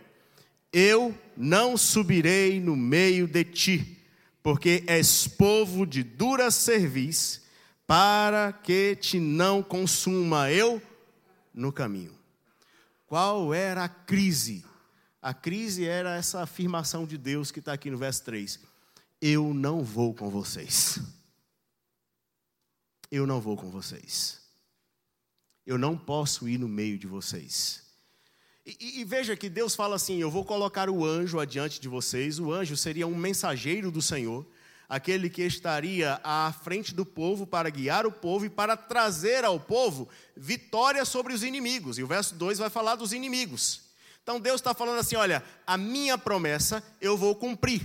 Eu 0.74 1.18
não 1.38 1.78
subirei 1.78 2.60
no 2.60 2.76
meio 2.76 3.28
de 3.28 3.46
ti, 3.46 3.98
porque 4.44 4.84
és 4.86 5.28
povo 5.28 5.86
de 5.86 6.04
dura 6.04 6.52
cerviz, 6.52 7.42
para 7.88 8.52
que 8.52 8.98
te 8.98 9.18
não 9.20 9.64
consuma 9.64 10.52
eu 10.52 10.82
no 11.54 11.72
caminho. 11.72 12.21
Qual 13.12 13.54
era 13.54 13.84
a 13.84 13.90
crise? 13.90 14.64
A 15.22 15.34
crise 15.34 15.86
era 15.86 16.16
essa 16.16 16.44
afirmação 16.44 17.06
de 17.06 17.18
Deus 17.18 17.52
que 17.52 17.60
está 17.60 17.74
aqui 17.74 17.92
no 17.92 17.98
verso 17.98 18.24
3. 18.24 18.58
Eu 19.20 19.54
não 19.54 19.84
vou 19.84 20.14
com 20.14 20.30
vocês. 20.30 20.98
Eu 23.12 23.28
não 23.28 23.42
vou 23.42 23.58
com 23.58 23.70
vocês. 23.70 24.40
Eu 25.66 25.78
não 25.78 25.98
posso 25.98 26.48
ir 26.48 26.58
no 26.58 26.70
meio 26.70 26.98
de 26.98 27.06
vocês. 27.06 27.84
E, 28.66 28.78
e, 28.80 29.02
e, 29.02 29.04
veja 29.04 29.36
que 29.36 29.50
Deus 29.50 29.76
fala 29.76 29.98
assim: 29.98 30.22
Eu 30.22 30.32
vou 30.32 30.46
colocar 30.46 30.90
o 30.90 31.04
anjo 31.04 31.38
adiante 31.38 31.82
de 31.82 31.90
vocês. 31.90 32.40
O 32.40 32.50
anjo 32.50 32.78
seria 32.78 33.06
um 33.06 33.16
mensageiro 33.16 33.92
do 33.92 34.02
Senhor 34.02 34.48
aquele 34.92 35.30
que 35.30 35.42
estaria 35.42 36.20
à 36.22 36.52
frente 36.52 36.94
do 36.94 37.06
povo 37.06 37.48
para 37.48 37.70
guiar 37.70 38.06
o 38.06 38.12
povo 38.12 38.44
e 38.44 38.50
para 38.50 38.76
trazer 38.76 39.46
ao 39.46 39.58
povo 39.58 40.10
vitória 40.36 41.06
sobre 41.06 41.32
os 41.32 41.44
inimigos. 41.44 41.98
E 41.98 42.04
o 42.04 42.08
verso 42.08 42.36
2 42.36 42.58
vai 42.58 42.70
falar 42.70 42.96
dos 42.96 43.14
inimigos. 43.14 43.84
Então 44.22 44.38
Deus 44.38 44.60
está 44.60 44.74
falando 44.74 45.00
assim: 45.00 45.16
olha, 45.16 45.42
a 45.66 45.78
minha 45.78 46.18
promessa 46.18 46.84
eu 47.00 47.16
vou 47.16 47.34
cumprir. 47.34 47.82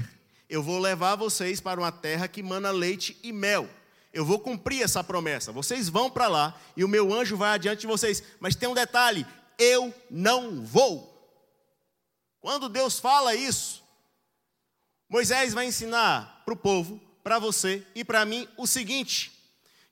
Eu 0.51 0.65
vou 0.65 0.81
levar 0.81 1.15
vocês 1.15 1.61
para 1.61 1.79
uma 1.79 1.93
terra 1.93 2.27
que 2.27 2.43
mana 2.43 2.73
leite 2.73 3.17
e 3.23 3.31
mel. 3.33 3.71
Eu 4.13 4.25
vou 4.25 4.41
cumprir 4.41 4.83
essa 4.83 5.05
promessa. 5.05 5.53
Vocês 5.53 5.89
vão 5.89 6.11
para 6.11 6.27
lá 6.27 6.61
e 6.77 6.83
o 6.83 6.89
meu 6.89 7.15
anjo 7.15 7.37
vai 7.37 7.51
adiante 7.51 7.83
de 7.83 7.87
vocês. 7.87 8.21
Mas 8.41 8.57
tem 8.57 8.69
um 8.69 8.75
detalhe: 8.75 9.25
eu 9.57 9.95
não 10.11 10.61
vou. 10.61 11.15
Quando 12.41 12.69
Deus 12.69 12.99
fala 12.99 13.33
isso, 13.37 13.86
Moisés 15.09 15.55
vai 15.55 15.67
ensinar 15.67 16.43
para 16.45 16.55
o 16.55 16.57
povo, 16.57 17.01
para 17.23 17.39
você 17.39 17.87
e 17.95 18.05
para 18.05 18.25
mim 18.25 18.49
o 18.57 18.67
seguinte: 18.67 19.33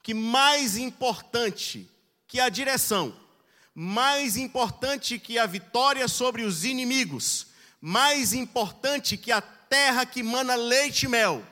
que 0.02 0.12
mais 0.12 0.76
importante 0.76 1.88
que 2.26 2.40
a 2.40 2.48
direção, 2.48 3.14
mais 3.74 4.36
importante 4.36 5.18
que 5.18 5.38
a 5.38 5.46
vitória 5.46 6.06
sobre 6.08 6.42
os 6.42 6.64
inimigos, 6.64 7.46
mais 7.80 8.32
importante 8.32 9.16
que 9.16 9.30
a 9.30 9.40
terra 9.40 10.04
que 10.04 10.22
mana 10.22 10.54
leite 10.54 11.06
e 11.06 11.08
mel, 11.08 11.44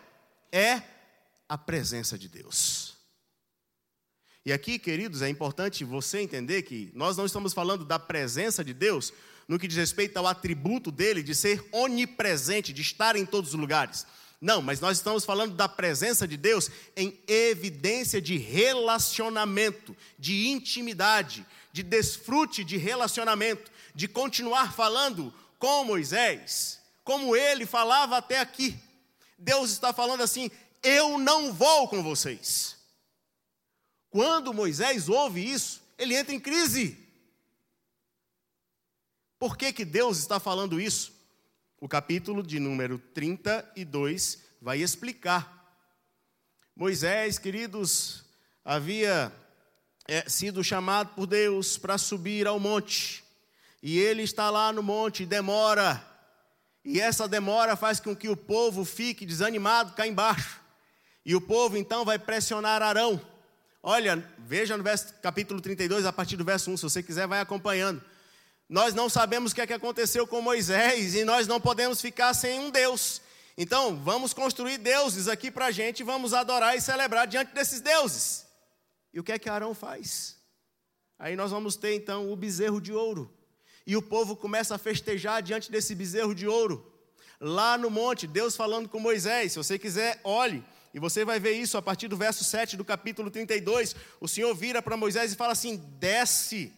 é 0.50 0.82
a 1.48 1.56
presença 1.56 2.18
de 2.18 2.28
Deus. 2.28 2.96
E 4.44 4.52
aqui, 4.52 4.78
queridos, 4.78 5.22
é 5.22 5.28
importante 5.28 5.84
você 5.84 6.20
entender 6.20 6.62
que 6.62 6.90
nós 6.94 7.16
não 7.16 7.24
estamos 7.24 7.52
falando 7.52 7.84
da 7.84 7.98
presença 7.98 8.64
de 8.64 8.74
Deus 8.74 9.12
no 9.52 9.58
que 9.58 9.68
diz 9.68 9.76
respeito 9.76 10.16
ao 10.16 10.26
atributo 10.26 10.90
dele 10.90 11.22
de 11.22 11.34
ser 11.34 11.62
onipresente, 11.70 12.72
de 12.72 12.80
estar 12.80 13.16
em 13.16 13.26
todos 13.26 13.52
os 13.52 13.60
lugares. 13.60 14.06
Não, 14.40 14.62
mas 14.62 14.80
nós 14.80 14.96
estamos 14.96 15.26
falando 15.26 15.54
da 15.54 15.68
presença 15.68 16.26
de 16.26 16.38
Deus 16.38 16.70
em 16.96 17.20
evidência 17.28 18.18
de 18.18 18.38
relacionamento, 18.38 19.94
de 20.18 20.48
intimidade, 20.48 21.44
de 21.70 21.82
desfrute 21.82 22.64
de 22.64 22.78
relacionamento, 22.78 23.70
de 23.94 24.08
continuar 24.08 24.72
falando 24.72 25.34
com 25.58 25.84
Moisés, 25.84 26.80
como 27.04 27.36
ele 27.36 27.66
falava 27.66 28.16
até 28.16 28.40
aqui. 28.40 28.74
Deus 29.38 29.70
está 29.70 29.92
falando 29.92 30.22
assim: 30.22 30.50
eu 30.82 31.18
não 31.18 31.52
vou 31.52 31.88
com 31.88 32.02
vocês. 32.02 32.74
Quando 34.08 34.54
Moisés 34.54 35.10
ouve 35.10 35.46
isso, 35.46 35.82
ele 35.98 36.16
entra 36.16 36.34
em 36.34 36.40
crise. 36.40 37.01
Por 39.42 39.56
que, 39.56 39.72
que 39.72 39.84
Deus 39.84 40.18
está 40.18 40.38
falando 40.38 40.80
isso? 40.80 41.12
O 41.80 41.88
capítulo 41.88 42.44
de 42.44 42.60
número 42.60 42.96
32 42.96 44.38
vai 44.60 44.80
explicar. 44.80 45.74
Moisés, 46.76 47.40
queridos, 47.40 48.24
havia 48.64 49.32
é, 50.06 50.28
sido 50.28 50.62
chamado 50.62 51.16
por 51.16 51.26
Deus 51.26 51.76
para 51.76 51.98
subir 51.98 52.46
ao 52.46 52.60
monte. 52.60 53.24
E 53.82 53.98
ele 53.98 54.22
está 54.22 54.48
lá 54.48 54.72
no 54.72 54.80
monte, 54.80 55.26
demora. 55.26 56.00
E 56.84 57.00
essa 57.00 57.26
demora 57.26 57.74
faz 57.74 57.98
com 57.98 58.14
que 58.14 58.28
o 58.28 58.36
povo 58.36 58.84
fique 58.84 59.26
desanimado 59.26 59.94
cá 59.94 60.06
embaixo. 60.06 60.60
E 61.26 61.34
o 61.34 61.40
povo 61.40 61.76
então 61.76 62.04
vai 62.04 62.16
pressionar 62.16 62.80
Arão. 62.80 63.20
Olha, 63.82 64.24
veja 64.38 64.76
no 64.76 64.84
verso, 64.84 65.12
capítulo 65.20 65.60
32, 65.60 66.06
a 66.06 66.12
partir 66.12 66.36
do 66.36 66.44
verso 66.44 66.70
1, 66.70 66.76
se 66.76 66.82
você 66.84 67.02
quiser, 67.02 67.26
vai 67.26 67.40
acompanhando. 67.40 68.11
Nós 68.72 68.94
não 68.94 69.06
sabemos 69.06 69.52
o 69.52 69.54
que, 69.54 69.60
é 69.60 69.66
que 69.66 69.72
aconteceu 69.74 70.26
com 70.26 70.40
Moisés 70.40 71.14
e 71.14 71.26
nós 71.26 71.46
não 71.46 71.60
podemos 71.60 72.00
ficar 72.00 72.32
sem 72.32 72.58
um 72.58 72.70
Deus. 72.70 73.20
Então, 73.54 73.94
vamos 74.02 74.32
construir 74.32 74.78
deuses 74.78 75.28
aqui 75.28 75.50
para 75.50 75.66
a 75.66 75.70
gente, 75.70 76.02
vamos 76.02 76.32
adorar 76.32 76.74
e 76.74 76.80
celebrar 76.80 77.26
diante 77.26 77.52
desses 77.52 77.82
deuses. 77.82 78.46
E 79.12 79.20
o 79.20 79.22
que 79.22 79.30
é 79.30 79.38
que 79.38 79.50
Arão 79.50 79.74
faz? 79.74 80.38
Aí 81.18 81.36
nós 81.36 81.50
vamos 81.50 81.76
ter 81.76 81.94
então 81.94 82.32
o 82.32 82.34
bezerro 82.34 82.80
de 82.80 82.94
ouro. 82.94 83.30
E 83.86 83.94
o 83.94 84.00
povo 84.00 84.34
começa 84.34 84.74
a 84.74 84.78
festejar 84.78 85.42
diante 85.42 85.70
desse 85.70 85.94
bezerro 85.94 86.34
de 86.34 86.48
ouro. 86.48 86.90
Lá 87.38 87.76
no 87.76 87.90
monte, 87.90 88.26
Deus 88.26 88.56
falando 88.56 88.88
com 88.88 88.98
Moisés. 88.98 89.52
Se 89.52 89.58
você 89.58 89.78
quiser, 89.78 90.18
olhe. 90.24 90.64
E 90.94 90.98
você 90.98 91.26
vai 91.26 91.38
ver 91.38 91.52
isso 91.52 91.76
a 91.76 91.82
partir 91.82 92.08
do 92.08 92.16
verso 92.16 92.42
7 92.42 92.78
do 92.78 92.86
capítulo 92.86 93.30
32. 93.30 93.94
O 94.18 94.26
Senhor 94.26 94.54
vira 94.54 94.80
para 94.80 94.96
Moisés 94.96 95.30
e 95.30 95.36
fala 95.36 95.52
assim: 95.52 95.76
desce, 95.98 96.72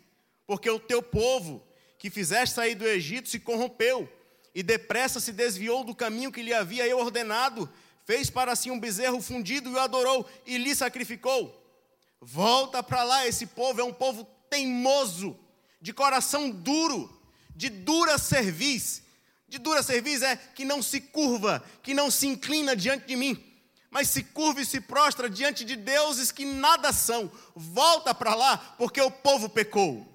porque 0.44 0.68
o 0.68 0.80
teu 0.80 1.00
povo 1.00 1.64
que 2.04 2.10
fizeste 2.10 2.54
sair 2.54 2.74
do 2.74 2.86
Egito 2.86 3.30
se 3.30 3.40
corrompeu 3.40 4.06
e 4.54 4.62
depressa 4.62 5.18
se 5.18 5.32
desviou 5.32 5.82
do 5.82 5.94
caminho 5.94 6.30
que 6.30 6.42
lhe 6.42 6.52
havia 6.52 6.86
eu 6.86 6.98
ordenado, 6.98 7.66
fez 8.04 8.28
para 8.28 8.54
si 8.54 8.70
um 8.70 8.78
bezerro 8.78 9.22
fundido 9.22 9.70
e 9.70 9.72
o 9.72 9.78
adorou 9.78 10.28
e 10.44 10.58
lhe 10.58 10.74
sacrificou. 10.74 11.66
Volta 12.20 12.82
para 12.82 13.04
lá, 13.04 13.26
esse 13.26 13.46
povo 13.46 13.80
é 13.80 13.84
um 13.84 13.92
povo 13.92 14.24
teimoso, 14.50 15.34
de 15.80 15.94
coração 15.94 16.50
duro, 16.50 17.10
de 17.56 17.70
dura 17.70 18.18
cerviz. 18.18 19.02
De 19.48 19.58
dura 19.58 19.82
cerviz 19.82 20.20
é 20.20 20.36
que 20.36 20.66
não 20.66 20.82
se 20.82 21.00
curva, 21.00 21.64
que 21.82 21.94
não 21.94 22.10
se 22.10 22.26
inclina 22.26 22.76
diante 22.76 23.06
de 23.06 23.16
mim, 23.16 23.42
mas 23.90 24.10
se 24.10 24.22
curva 24.22 24.60
e 24.60 24.66
se 24.66 24.78
prostra 24.78 25.30
diante 25.30 25.64
de 25.64 25.74
deuses 25.74 26.30
que 26.30 26.44
nada 26.44 26.92
são. 26.92 27.32
Volta 27.56 28.14
para 28.14 28.34
lá, 28.34 28.58
porque 28.76 29.00
o 29.00 29.10
povo 29.10 29.48
pecou. 29.48 30.13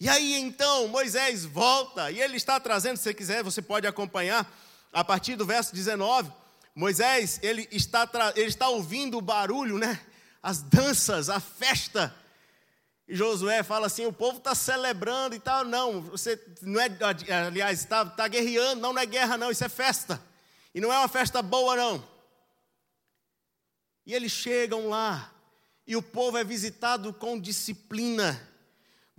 E 0.00 0.08
aí 0.08 0.40
então 0.40 0.88
Moisés 0.88 1.44
volta, 1.44 2.10
e 2.10 2.18
ele 2.20 2.38
está 2.38 2.58
trazendo, 2.58 2.96
se 2.96 3.02
você 3.02 3.12
quiser, 3.12 3.44
você 3.44 3.60
pode 3.60 3.86
acompanhar, 3.86 4.50
a 4.90 5.04
partir 5.04 5.36
do 5.36 5.44
verso 5.44 5.74
19. 5.74 6.32
Moisés, 6.74 7.38
ele 7.42 7.68
está, 7.70 8.08
ele 8.34 8.48
está 8.48 8.68
ouvindo 8.70 9.18
o 9.18 9.20
barulho, 9.20 9.76
né? 9.76 10.00
As 10.42 10.62
danças, 10.62 11.28
a 11.28 11.38
festa. 11.38 12.14
E 13.06 13.14
Josué 13.14 13.62
fala 13.62 13.88
assim: 13.88 14.06
o 14.06 14.12
povo 14.12 14.38
está 14.38 14.54
celebrando 14.54 15.34
e 15.34 15.38
tal. 15.38 15.64
Não, 15.64 16.00
você 16.00 16.40
não 16.62 16.80
é, 16.80 16.88
aliás, 17.46 17.80
está, 17.80 18.02
está 18.02 18.26
guerreando. 18.26 18.80
Não, 18.80 18.94
não 18.94 19.02
é 19.02 19.06
guerra, 19.06 19.36
não, 19.36 19.50
isso 19.50 19.64
é 19.64 19.68
festa. 19.68 20.22
E 20.74 20.80
não 20.80 20.92
é 20.92 20.98
uma 20.98 21.08
festa 21.08 21.42
boa, 21.42 21.76
não. 21.76 22.02
E 24.06 24.14
eles 24.14 24.32
chegam 24.32 24.88
lá, 24.88 25.30
e 25.86 25.94
o 25.94 26.02
povo 26.02 26.38
é 26.38 26.44
visitado 26.44 27.12
com 27.12 27.38
disciplina. 27.38 28.49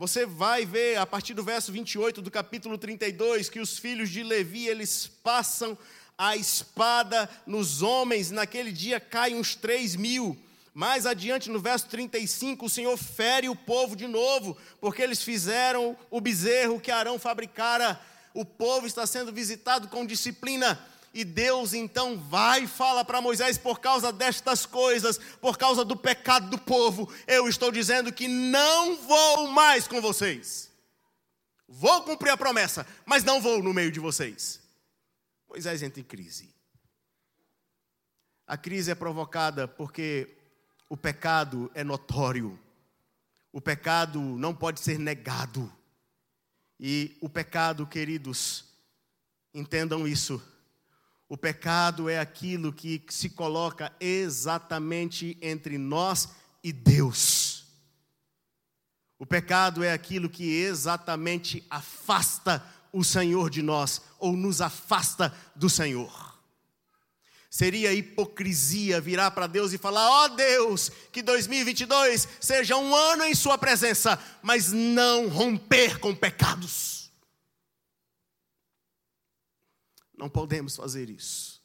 Você 0.02 0.26
vai 0.26 0.66
ver 0.66 0.98
a 0.98 1.06
partir 1.06 1.36
do 1.36 1.44
verso 1.44 1.72
28 1.72 2.24
do 2.24 2.32
capítulo 2.32 2.76
32 2.76 3.52
que 3.52 3.60
os 3.60 3.78
filhos 3.78 4.10
de 4.10 4.24
Levi, 4.24 4.66
eles 4.66 5.06
passam 5.06 5.78
a 6.18 6.36
espada 6.36 7.30
nos 7.46 7.84
homens, 7.84 8.32
naquele 8.32 8.72
dia 8.72 9.00
caem 9.00 9.36
uns 9.36 9.54
três 9.54 9.96
mil. 9.96 10.36
Mais 10.74 11.06
adiante, 11.06 11.52
no 11.52 11.60
verso 11.60 11.86
35, 11.86 12.66
o 12.66 12.70
Senhor 12.70 12.98
fere 12.98 13.48
o 13.48 13.56
povo 13.56 13.96
de 13.96 14.08
novo, 14.08 14.58
porque 14.80 15.04
eles 15.04 15.22
fizeram 15.22 15.96
o 16.10 16.20
bezerro 16.20 16.82
que 16.82 16.90
Arão 16.90 17.20
fabricara. 17.20 18.02
O 18.34 18.44
povo 18.44 18.88
está 18.88 19.06
sendo 19.06 19.32
visitado 19.32 19.88
com 19.88 20.04
disciplina. 20.04 20.84
E 21.14 21.26
Deus 21.26 21.74
então 21.74 22.18
vai 22.18 22.64
e 22.64 22.68
fala 22.68 23.04
para 23.04 23.22
Moisés: 23.22 23.58
por 23.58 23.80
causa 23.80 24.12
destas 24.12 24.66
coisas, 24.66 25.18
por 25.40 25.58
causa 25.58 25.84
do 25.84 25.96
pecado 25.96 26.50
do 26.50 26.58
povo, 26.58 27.12
eu 27.28 27.48
estou 27.50 27.72
dizendo 27.72 28.14
que 28.14 28.28
não 28.28 28.96
vou 28.96 29.48
mais 29.48 29.88
com 29.88 30.00
vocês. 30.02 30.72
Vou 31.68 32.04
cumprir 32.04 32.32
a 32.32 32.38
promessa, 32.38 32.86
mas 33.06 33.24
não 33.24 33.42
vou 33.42 33.62
no 33.62 33.74
meio 33.74 33.92
de 33.92 34.00
vocês. 34.00 34.62
Moisés 35.50 35.82
entra 35.82 36.00
em 36.00 36.04
crise. 36.04 36.54
A 38.48 38.58
crise 38.58 38.92
é 38.92 38.96
provocada 38.96 39.68
porque 39.68 40.36
o 40.90 40.98
pecado 40.98 41.72
é 41.74 41.84
notório, 41.84 42.60
o 43.52 43.62
pecado 43.62 44.20
não 44.20 44.54
pode 44.54 44.80
ser 44.80 44.98
negado. 44.98 45.72
E 46.80 47.16
o 47.22 47.30
pecado, 47.30 47.86
queridos, 47.86 48.66
entendam 49.54 50.08
isso. 50.08 50.42
O 51.32 51.38
pecado 51.38 52.10
é 52.10 52.20
aquilo 52.20 52.74
que 52.74 53.02
se 53.08 53.30
coloca 53.30 53.90
exatamente 54.02 55.38
entre 55.42 55.78
nós 55.78 56.28
e 56.62 56.74
Deus. 56.74 57.64
O 59.18 59.26
pecado 59.26 59.82
é 59.82 59.94
aquilo 59.94 60.30
que 60.30 60.44
exatamente 60.44 61.66
afasta 61.70 62.62
o 62.92 63.02
Senhor 63.02 63.50
de 63.50 63.62
nós, 63.62 64.02
ou 64.20 64.36
nos 64.36 64.60
afasta 64.60 65.34
do 65.56 65.70
Senhor. 65.70 66.38
Seria 67.50 67.94
hipocrisia 67.94 69.00
virar 69.00 69.32
para 69.32 69.48
Deus 69.48 69.72
e 69.72 69.78
falar: 69.78 70.06
ó 70.10 70.26
oh 70.26 70.28
Deus, 70.36 70.92
que 71.14 71.22
2022 71.22 72.28
seja 72.42 72.76
um 72.76 72.94
ano 72.94 73.24
em 73.24 73.34
Sua 73.34 73.58
presença, 73.58 74.20
mas 74.44 74.74
não 74.74 75.30
romper 75.30 75.98
com 75.98 76.14
pecados. 76.14 77.01
Não 80.22 80.30
podemos 80.30 80.76
fazer 80.76 81.10
isso. 81.10 81.64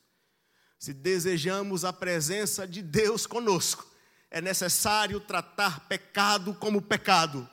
Se 0.78 0.94
desejamos 0.94 1.84
a 1.84 1.92
presença 1.92 2.66
de 2.66 2.80
Deus 2.80 3.26
conosco, 3.26 3.86
é 4.30 4.40
necessário 4.40 5.20
tratar 5.20 5.86
pecado 5.88 6.54
como 6.54 6.80
pecado, 6.80 7.46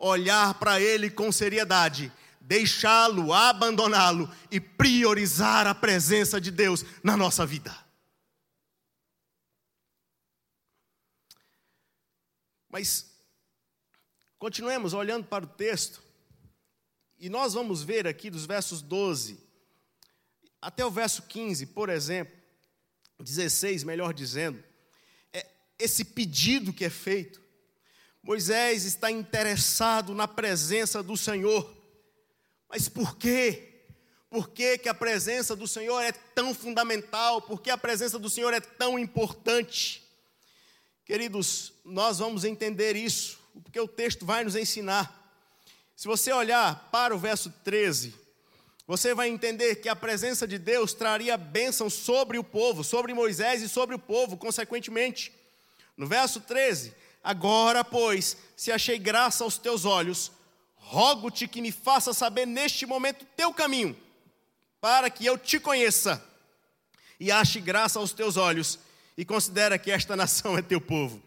olhar 0.00 0.54
para 0.54 0.80
ele 0.80 1.12
com 1.12 1.30
seriedade, 1.30 2.12
deixá-lo, 2.40 3.32
abandoná-lo 3.32 4.28
e 4.50 4.58
priorizar 4.58 5.64
a 5.68 5.76
presença 5.76 6.40
de 6.40 6.50
Deus 6.50 6.84
na 7.04 7.16
nossa 7.16 7.46
vida. 7.46 7.72
Mas 12.68 13.12
continuemos 14.40 14.92
olhando 14.92 15.24
para 15.24 15.44
o 15.44 15.48
texto, 15.48 16.02
e 17.16 17.28
nós 17.30 17.54
vamos 17.54 17.84
ver 17.84 18.08
aqui 18.08 18.28
dos 18.28 18.44
versos 18.44 18.82
12 18.82 19.46
até 20.60 20.84
o 20.84 20.90
verso 20.90 21.22
15, 21.22 21.66
por 21.66 21.88
exemplo, 21.88 22.36
16, 23.18 23.84
melhor 23.84 24.12
dizendo, 24.12 24.62
é 25.32 25.46
esse 25.78 26.04
pedido 26.04 26.72
que 26.72 26.84
é 26.84 26.90
feito. 26.90 27.40
Moisés 28.22 28.84
está 28.84 29.10
interessado 29.10 30.14
na 30.14 30.28
presença 30.28 31.02
do 31.02 31.16
Senhor. 31.16 31.74
Mas 32.68 32.88
por 32.88 33.16
quê? 33.16 33.64
Por 34.30 34.50
que, 34.50 34.76
que 34.78 34.88
a 34.88 34.94
presença 34.94 35.56
do 35.56 35.66
Senhor 35.66 36.00
é 36.00 36.12
tão 36.12 36.54
fundamental? 36.54 37.40
Por 37.40 37.62
que 37.62 37.70
a 37.70 37.78
presença 37.78 38.18
do 38.18 38.28
Senhor 38.28 38.52
é 38.52 38.60
tão 38.60 38.98
importante? 38.98 40.06
Queridos, 41.04 41.72
nós 41.84 42.18
vamos 42.18 42.44
entender 42.44 42.94
isso, 42.94 43.38
porque 43.62 43.80
o 43.80 43.88
texto 43.88 44.26
vai 44.26 44.44
nos 44.44 44.54
ensinar. 44.54 45.14
Se 45.96 46.06
você 46.06 46.30
olhar 46.30 46.90
para 46.90 47.16
o 47.16 47.18
verso 47.18 47.50
13, 47.64 48.14
você 48.88 49.14
vai 49.14 49.28
entender 49.28 49.76
que 49.76 49.88
a 49.90 49.94
presença 49.94 50.48
de 50.48 50.56
Deus 50.56 50.94
traria 50.94 51.36
bênção 51.36 51.90
sobre 51.90 52.38
o 52.38 52.42
povo, 52.42 52.82
sobre 52.82 53.12
Moisés 53.12 53.60
e 53.60 53.68
sobre 53.68 53.94
o 53.94 53.98
povo, 53.98 54.38
consequentemente. 54.38 55.30
No 55.94 56.06
verso 56.06 56.40
13, 56.40 56.94
agora, 57.22 57.84
pois, 57.84 58.38
se 58.56 58.72
achei 58.72 58.98
graça 58.98 59.44
aos 59.44 59.58
teus 59.58 59.84
olhos, 59.84 60.32
rogo-te 60.74 61.46
que 61.46 61.60
me 61.60 61.70
faça 61.70 62.14
saber 62.14 62.46
neste 62.46 62.86
momento 62.86 63.26
teu 63.36 63.52
caminho, 63.52 63.94
para 64.80 65.10
que 65.10 65.26
eu 65.26 65.36
te 65.36 65.60
conheça 65.60 66.24
e 67.20 67.30
ache 67.30 67.60
graça 67.60 67.98
aos 67.98 68.12
teus 68.12 68.38
olhos, 68.38 68.78
e 69.18 69.24
considera 69.24 69.78
que 69.78 69.90
esta 69.90 70.16
nação 70.16 70.56
é 70.56 70.62
teu 70.62 70.80
povo. 70.80 71.22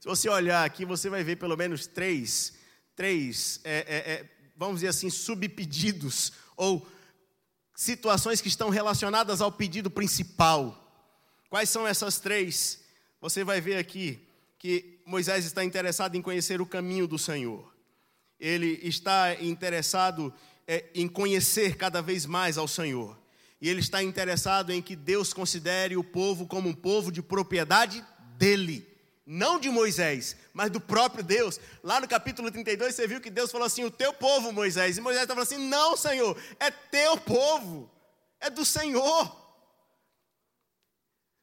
Se 0.00 0.08
você 0.08 0.30
olhar 0.30 0.64
aqui, 0.64 0.86
você 0.86 1.10
vai 1.10 1.22
ver 1.22 1.36
pelo 1.36 1.58
menos 1.58 1.86
três, 1.86 2.54
três 2.96 3.60
é, 3.64 3.84
é, 3.86 4.12
é, 4.12 4.30
vamos 4.56 4.76
dizer 4.76 4.88
assim, 4.88 5.10
subpedidos, 5.10 6.32
ou 6.56 6.86
situações 7.74 8.40
que 8.40 8.48
estão 8.48 8.70
relacionadas 8.70 9.40
ao 9.40 9.50
pedido 9.50 9.90
principal. 9.90 10.78
Quais 11.48 11.68
são 11.68 11.86
essas 11.86 12.18
três? 12.18 12.82
Você 13.20 13.44
vai 13.44 13.60
ver 13.60 13.76
aqui 13.76 14.26
que 14.58 15.00
Moisés 15.04 15.44
está 15.44 15.64
interessado 15.64 16.14
em 16.16 16.22
conhecer 16.22 16.60
o 16.60 16.66
caminho 16.66 17.06
do 17.06 17.18
Senhor 17.18 17.72
ele 18.42 18.80
está 18.82 19.40
interessado 19.40 20.34
é, 20.66 20.86
em 20.96 21.06
conhecer 21.06 21.76
cada 21.76 22.02
vez 22.02 22.26
mais 22.26 22.58
ao 22.58 22.66
Senhor. 22.66 23.16
E 23.60 23.68
ele 23.68 23.78
está 23.78 24.02
interessado 24.02 24.72
em 24.72 24.82
que 24.82 24.96
Deus 24.96 25.32
considere 25.32 25.96
o 25.96 26.02
povo 26.02 26.44
como 26.44 26.68
um 26.68 26.74
povo 26.74 27.12
de 27.12 27.22
propriedade 27.22 28.04
dele. 28.36 28.84
Não 29.24 29.60
de 29.60 29.70
Moisés, 29.70 30.36
mas 30.52 30.70
do 30.70 30.80
próprio 30.80 31.22
Deus. 31.22 31.60
Lá 31.82 32.00
no 32.00 32.08
capítulo 32.08 32.50
32, 32.50 32.94
você 32.94 33.06
viu 33.06 33.20
que 33.20 33.30
Deus 33.30 33.52
falou 33.52 33.66
assim: 33.66 33.84
O 33.84 33.90
teu 33.90 34.12
povo, 34.12 34.52
Moisés. 34.52 34.98
E 34.98 35.00
Moisés 35.00 35.22
estava 35.22 35.42
assim: 35.42 35.58
Não, 35.58 35.96
Senhor, 35.96 36.36
é 36.58 36.70
teu 36.70 37.16
povo, 37.16 37.90
é 38.40 38.50
do 38.50 38.64
Senhor. 38.64 39.40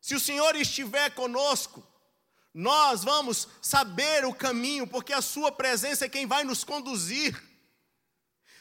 Se 0.01 0.13
o 0.13 0.19
Senhor 0.19 0.55
estiver 0.55 1.11
conosco, 1.11 1.85
nós 2.53 3.03
vamos 3.03 3.47
saber 3.61 4.25
o 4.25 4.33
caminho, 4.33 4.85
porque 4.85 5.13
a 5.13 5.21
Sua 5.21 5.51
presença 5.51 6.05
é 6.05 6.09
quem 6.09 6.25
vai 6.25 6.43
nos 6.43 6.63
conduzir. 6.63 7.48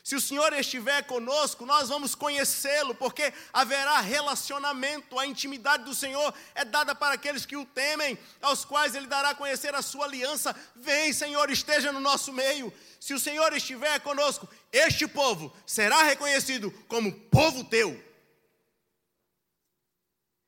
Se 0.09 0.15
o 0.15 0.21
Senhor 0.23 0.51
estiver 0.55 1.03
conosco, 1.03 1.67
nós 1.67 1.91
vamos 1.91 2.15
conhecê-lo, 2.15 2.95
porque 2.95 3.31
haverá 3.53 4.01
relacionamento. 4.01 5.19
A 5.19 5.27
intimidade 5.27 5.85
do 5.85 5.95
Senhor 5.95 6.33
é 6.55 6.65
dada 6.65 6.95
para 6.95 7.13
aqueles 7.13 7.45
que 7.45 7.59
o 7.59 7.67
temem, 7.67 8.19
aos 8.41 8.65
quais 8.65 8.95
Ele 8.95 9.07
dará 9.07 9.29
a 9.29 9.35
conhecer 9.35 9.75
a 9.75 9.83
sua 9.83 10.07
aliança. 10.07 10.57
Vem, 10.75 11.13
Senhor, 11.13 11.51
esteja 11.51 11.93
no 11.93 12.01
nosso 12.01 12.33
meio. 12.33 12.73
Se 12.99 13.13
o 13.13 13.21
Senhor 13.21 13.53
estiver 13.53 14.01
conosco, 14.01 14.49
este 14.73 15.07
povo 15.07 15.55
será 15.67 16.03
reconhecido 16.05 16.71
como 16.89 17.13
povo 17.13 17.63
teu. 17.65 18.03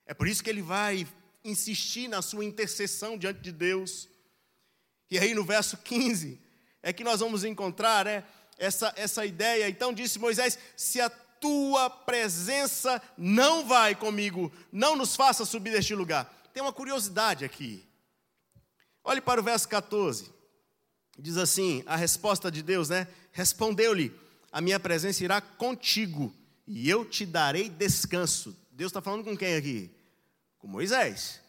É 0.07 0.15
por 0.15 0.27
isso 0.27 0.43
que 0.43 0.49
Ele 0.49 0.63
vai 0.63 1.07
insistir 1.45 2.09
na 2.09 2.23
sua 2.23 2.47
intercessão 2.47 3.19
diante 3.19 3.41
de 3.41 3.53
Deus. 3.53 4.09
E 5.11 5.19
aí 5.19 5.35
no 5.35 5.45
verso 5.45 5.77
15 5.77 6.41
é 6.83 6.95
que 6.95 7.05
nós 7.05 7.21
vamos 7.21 7.45
encontrar 7.45 8.07
né, 8.07 8.25
essa, 8.61 8.93
essa 8.95 9.27
ideia. 9.27 9.69
Então 9.69 9.93
disse 9.93 10.19
Moisés: 10.19 10.57
Se 10.77 11.01
a 11.01 11.11
tua 11.11 11.89
presença 11.91 13.03
não 13.17 13.67
vai 13.67 13.95
comigo, 13.97 14.53
não 14.71 14.95
nos 14.95 15.17
faça 15.17 15.45
subir 15.45 15.73
deste 15.73 15.95
lugar. 15.95 16.33
Tem 16.53 16.63
uma 16.63 16.73
curiosidade 16.73 17.45
aqui. 17.45 17.89
Olhe 19.03 19.21
para 19.21 19.41
o 19.41 19.45
verso 19.45 19.69
14. 19.69 20.31
Diz 21.19 21.37
assim: 21.37 21.83
a 21.87 21.97
resposta 21.97 22.51
de 22.51 22.63
Deus, 22.63 22.91
né? 22.91 23.09
Respondeu-lhe: 23.33 24.15
A 24.53 24.61
minha 24.61 24.79
presença 24.79 25.25
irá 25.25 25.41
contigo, 25.41 26.33
e 26.67 26.89
eu 26.89 27.05
te 27.05 27.25
darei 27.25 27.69
descanso. 27.69 28.57
Deus 28.71 28.91
está 28.91 29.01
falando 29.01 29.25
com 29.25 29.37
quem 29.37 29.57
aqui? 29.57 29.91
Com 30.59 30.69
Moisés. 30.69 31.41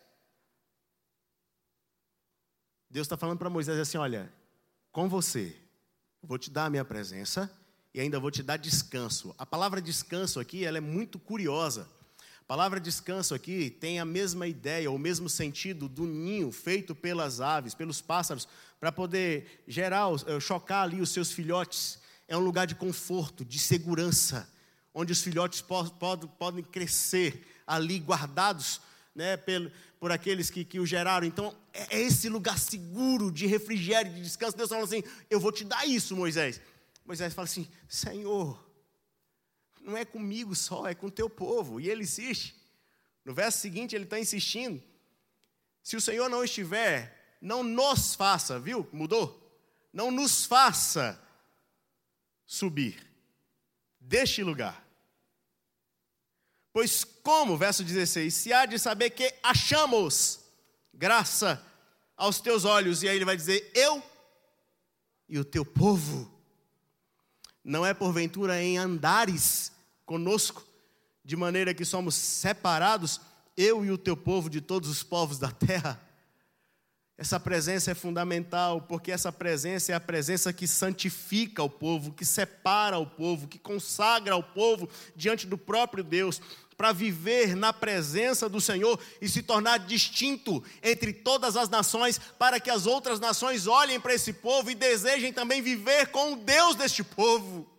Deus 2.89 3.06
está 3.06 3.17
falando 3.17 3.38
para 3.38 3.50
Moisés 3.50 3.78
assim: 3.78 3.97
olha, 3.97 4.32
com 4.91 5.08
você, 5.08 5.61
vou 6.23 6.38
te 6.38 6.49
dar 6.49 6.65
a 6.65 6.69
minha 6.69 6.86
presença 6.86 7.51
e 7.93 7.99
ainda 7.99 8.19
vou 8.19 8.31
te 8.31 8.43
dar 8.43 8.57
descanso. 8.57 9.34
A 9.38 9.45
palavra 9.45 9.81
descanso 9.81 10.39
aqui 10.39 10.63
ela 10.63 10.77
é 10.77 10.81
muito 10.81 11.19
curiosa. 11.19 11.88
A 12.41 12.43
palavra 12.45 12.79
descanso 12.79 13.34
aqui 13.34 13.69
tem 13.69 13.99
a 13.99 14.05
mesma 14.05 14.47
ideia, 14.47 14.91
o 14.91 14.97
mesmo 14.97 15.29
sentido 15.29 15.88
do 15.88 16.05
ninho 16.05 16.51
feito 16.51 16.93
pelas 16.93 17.39
aves, 17.39 17.73
pelos 17.73 18.01
pássaros, 18.01 18.47
para 18.79 18.91
poder 18.91 19.63
gerar, 19.67 20.07
eh, 20.27 20.39
chocar 20.39 20.84
ali 20.84 21.01
os 21.01 21.10
seus 21.10 21.31
filhotes. 21.31 21.99
É 22.27 22.36
um 22.36 22.41
lugar 22.41 22.67
de 22.67 22.75
conforto, 22.75 23.45
de 23.45 23.57
segurança, 23.57 24.49
onde 24.93 25.12
os 25.12 25.21
filhotes 25.21 25.62
podem 25.62 26.63
crescer 26.63 27.63
ali 27.65 27.99
guardados 27.99 28.81
né, 29.13 29.38
pelo, 29.38 29.71
por 30.00 30.12
aqueles 30.12 30.50
que, 30.50 30.63
que 30.63 30.80
o 30.80 30.86
geraram. 30.86 31.26
Então, 31.26 31.56
é, 31.74 31.97
é 31.97 32.02
esse 32.02 32.30
lugar 32.30 32.58
seguro 32.58 33.32
de 33.32 33.45
refrigério, 33.45 34.13
de 34.13 34.21
descanso. 34.21 34.58
Deus 34.58 34.69
fala 34.69 34.84
assim: 34.84 35.04
Eu 35.30 35.39
vou 35.39 35.52
te 35.52 35.63
dar 35.63 35.86
isso, 35.86 36.15
Moisés. 36.15 36.62
Moisés 37.06 37.34
fala 37.34 37.45
assim: 37.45 37.67
Senhor, 37.88 38.63
não 39.82 39.97
é 39.97 40.06
comigo 40.06 40.56
só, 40.56 40.88
é 40.88 40.95
com 40.95 41.08
o 41.08 41.12
teu 41.12 41.30
povo. 41.30 41.80
E 41.80 41.89
ele 41.89 42.04
insiste. 42.04 42.56
No 43.24 43.34
verso 43.34 43.60
seguinte, 43.60 43.95
ele 43.95 44.06
está 44.06 44.19
insistindo: 44.19 44.82
Se 45.84 45.95
o 45.95 46.02
Senhor 46.02 46.30
não 46.30 46.43
estiver, 46.43 47.38
não 47.41 47.63
nos 47.63 48.15
faça, 48.15 48.60
viu? 48.60 48.88
Mudou? 48.91 49.39
Não 49.93 50.10
nos 50.10 50.45
faça 50.45 51.21
subir 52.45 53.06
deste 54.00 54.43
lugar. 54.43 54.86
Pois 56.73 57.03
como, 57.03 57.57
verso 57.57 57.84
16, 57.84 58.34
se 58.34 58.53
há 58.53 58.65
de 58.65 58.79
saber 58.79 59.10
que 59.10 59.34
achamos 59.43 60.39
graça 60.93 61.62
aos 62.15 62.39
teus 62.39 62.65
olhos, 62.65 63.03
e 63.03 63.10
aí 63.10 63.15
ele 63.15 63.25
vai 63.25 63.36
dizer, 63.36 63.71
eu 63.75 64.01
e 65.27 65.38
o 65.39 65.43
teu 65.43 65.65
povo, 65.65 66.31
não 67.63 67.86
é 67.86 67.93
porventura 67.93 68.62
em 68.62 68.77
andares 68.77 69.71
conosco, 70.05 70.65
de 71.23 71.36
maneira 71.36 71.73
que 71.73 71.86
somos 71.86 72.15
separados, 72.15 73.21
eu 73.55 73.86
e 73.86 73.91
o 73.91 73.97
teu 73.97 74.15
povo 74.15 74.49
de 74.49 74.62
todos 74.62 74.89
os 74.89 75.03
povos 75.03 75.38
da 75.38 75.51
terra. 75.51 76.01
Essa 77.21 77.39
presença 77.39 77.91
é 77.91 77.93
fundamental, 77.93 78.81
porque 78.81 79.12
essa 79.12 79.31
presença 79.31 79.91
é 79.91 79.95
a 79.95 79.99
presença 79.99 80.51
que 80.51 80.65
santifica 80.65 81.62
o 81.62 81.69
povo, 81.69 82.13
que 82.13 82.25
separa 82.25 82.97
o 82.97 83.05
povo, 83.05 83.47
que 83.47 83.60
consagra 83.60 84.36
o 84.36 84.41
povo 84.41 84.89
diante 85.15 85.45
do 85.45 85.55
próprio 85.55 86.03
Deus, 86.03 86.41
para 86.75 86.91
viver 86.91 87.55
na 87.55 87.71
presença 87.71 88.49
do 88.49 88.60
Senhor 88.60 88.99
e 89.21 89.29
se 89.29 89.43
tornar 89.43 89.77
distinto 89.77 90.63
entre 90.81 91.13
todas 91.13 91.55
as 91.55 91.69
nações, 91.69 92.19
para 92.39 92.60
que 92.60 92.71
as 92.71 92.88
outras 92.88 93.19
nações 93.19 93.67
olhem 93.67 93.99
para 93.99 94.15
esse 94.15 94.34
povo 94.34 94.71
e 94.71 94.73
desejem 94.73 95.31
também 95.31 95.62
viver 95.62 96.07
com 96.07 96.34
o 96.34 96.38
Deus 96.38 96.75
deste 96.75 97.03
povo. 97.03 97.69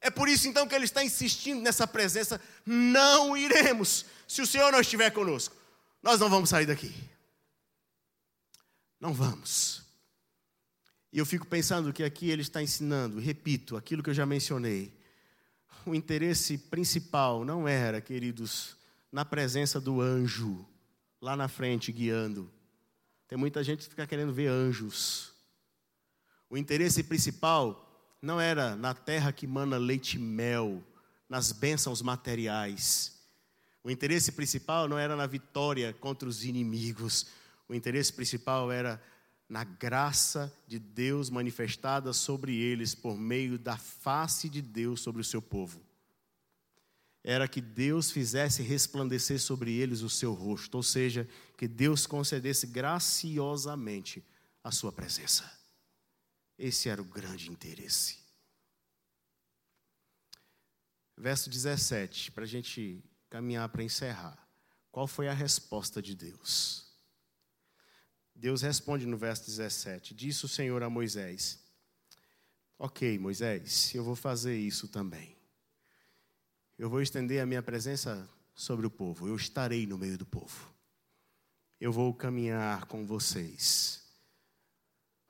É 0.00 0.10
por 0.10 0.28
isso 0.28 0.46
então 0.46 0.68
que 0.68 0.76
ele 0.76 0.84
está 0.84 1.02
insistindo 1.02 1.60
nessa 1.60 1.88
presença. 1.88 2.40
Não 2.64 3.36
iremos, 3.36 4.06
se 4.28 4.40
o 4.40 4.46
Senhor 4.46 4.70
não 4.70 4.80
estiver 4.80 5.10
conosco, 5.10 5.56
nós 6.00 6.20
não 6.20 6.30
vamos 6.30 6.50
sair 6.50 6.66
daqui. 6.66 7.10
Não 9.02 9.12
vamos. 9.12 9.82
E 11.12 11.18
eu 11.18 11.26
fico 11.26 11.44
pensando 11.44 11.92
que 11.92 12.04
aqui 12.04 12.30
ele 12.30 12.42
está 12.42 12.62
ensinando, 12.62 13.18
repito, 13.18 13.76
aquilo 13.76 14.00
que 14.00 14.10
eu 14.10 14.14
já 14.14 14.24
mencionei. 14.24 14.96
O 15.84 15.92
interesse 15.92 16.56
principal 16.56 17.44
não 17.44 17.66
era, 17.66 18.00
queridos, 18.00 18.76
na 19.10 19.24
presença 19.24 19.80
do 19.80 20.00
anjo, 20.00 20.64
lá 21.20 21.34
na 21.34 21.48
frente 21.48 21.90
guiando. 21.90 22.48
Tem 23.26 23.36
muita 23.36 23.64
gente 23.64 23.80
que 23.80 23.88
fica 23.90 24.06
querendo 24.06 24.32
ver 24.32 24.46
anjos. 24.46 25.32
O 26.48 26.56
interesse 26.56 27.02
principal 27.02 28.16
não 28.22 28.40
era 28.40 28.76
na 28.76 28.94
terra 28.94 29.32
que 29.32 29.48
mana 29.48 29.78
leite 29.78 30.14
e 30.14 30.20
mel, 30.20 30.80
nas 31.28 31.50
bênçãos 31.50 32.02
materiais. 32.02 33.20
O 33.82 33.90
interesse 33.90 34.30
principal 34.30 34.86
não 34.86 34.96
era 34.96 35.16
na 35.16 35.26
vitória 35.26 35.92
contra 35.92 36.28
os 36.28 36.44
inimigos. 36.44 37.26
O 37.68 37.74
interesse 37.74 38.12
principal 38.12 38.70
era 38.70 39.02
na 39.48 39.64
graça 39.64 40.50
de 40.66 40.78
Deus 40.78 41.28
manifestada 41.28 42.12
sobre 42.12 42.56
eles 42.56 42.94
por 42.94 43.18
meio 43.18 43.58
da 43.58 43.76
face 43.76 44.48
de 44.48 44.62
Deus 44.62 45.00
sobre 45.00 45.20
o 45.20 45.24
seu 45.24 45.42
povo. 45.42 45.80
Era 47.22 47.46
que 47.46 47.60
Deus 47.60 48.10
fizesse 48.10 48.62
resplandecer 48.62 49.38
sobre 49.38 49.72
eles 49.72 50.00
o 50.00 50.08
seu 50.08 50.32
rosto, 50.32 50.76
ou 50.76 50.82
seja, 50.82 51.28
que 51.56 51.68
Deus 51.68 52.06
concedesse 52.06 52.66
graciosamente 52.66 54.24
a 54.64 54.70
sua 54.72 54.90
presença. 54.90 55.50
Esse 56.58 56.88
era 56.88 57.00
o 57.00 57.04
grande 57.04 57.50
interesse. 57.50 58.18
Verso 61.16 61.48
17, 61.48 62.32
para 62.32 62.44
a 62.44 62.46
gente 62.46 63.04
caminhar 63.28 63.68
para 63.68 63.84
encerrar. 63.84 64.48
Qual 64.90 65.06
foi 65.06 65.28
a 65.28 65.32
resposta 65.32 66.02
de 66.02 66.14
Deus? 66.14 66.91
Deus 68.34 68.62
responde 68.62 69.06
no 69.06 69.16
verso 69.16 69.44
17: 69.46 70.14
Disse 70.14 70.44
o 70.44 70.48
Senhor 70.48 70.82
a 70.82 70.90
Moisés: 70.90 71.62
Ok, 72.78 73.18
Moisés, 73.18 73.94
eu 73.94 74.02
vou 74.02 74.16
fazer 74.16 74.58
isso 74.58 74.88
também. 74.88 75.36
Eu 76.78 76.90
vou 76.90 77.00
estender 77.00 77.40
a 77.40 77.46
minha 77.46 77.62
presença 77.62 78.28
sobre 78.54 78.86
o 78.86 78.90
povo, 78.90 79.28
eu 79.28 79.36
estarei 79.36 79.86
no 79.86 79.96
meio 79.96 80.18
do 80.18 80.26
povo. 80.26 80.72
Eu 81.80 81.92
vou 81.92 82.12
caminhar 82.14 82.86
com 82.86 83.06
vocês, 83.06 84.02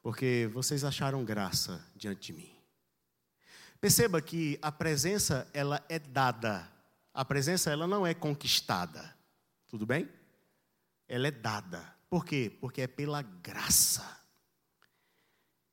porque 0.00 0.48
vocês 0.52 0.84
acharam 0.84 1.24
graça 1.24 1.84
diante 1.94 2.32
de 2.32 2.32
mim. 2.32 2.54
Perceba 3.80 4.22
que 4.22 4.58
a 4.62 4.70
presença 4.70 5.48
ela 5.52 5.84
é 5.88 5.98
dada, 5.98 6.70
a 7.12 7.24
presença 7.24 7.70
ela 7.70 7.86
não 7.86 8.06
é 8.06 8.14
conquistada. 8.14 9.14
Tudo 9.66 9.84
bem? 9.84 10.08
Ela 11.08 11.28
é 11.28 11.30
dada. 11.30 11.94
Por 12.12 12.26
quê? 12.26 12.52
Porque 12.60 12.82
é 12.82 12.86
pela 12.86 13.22
graça. 13.22 14.06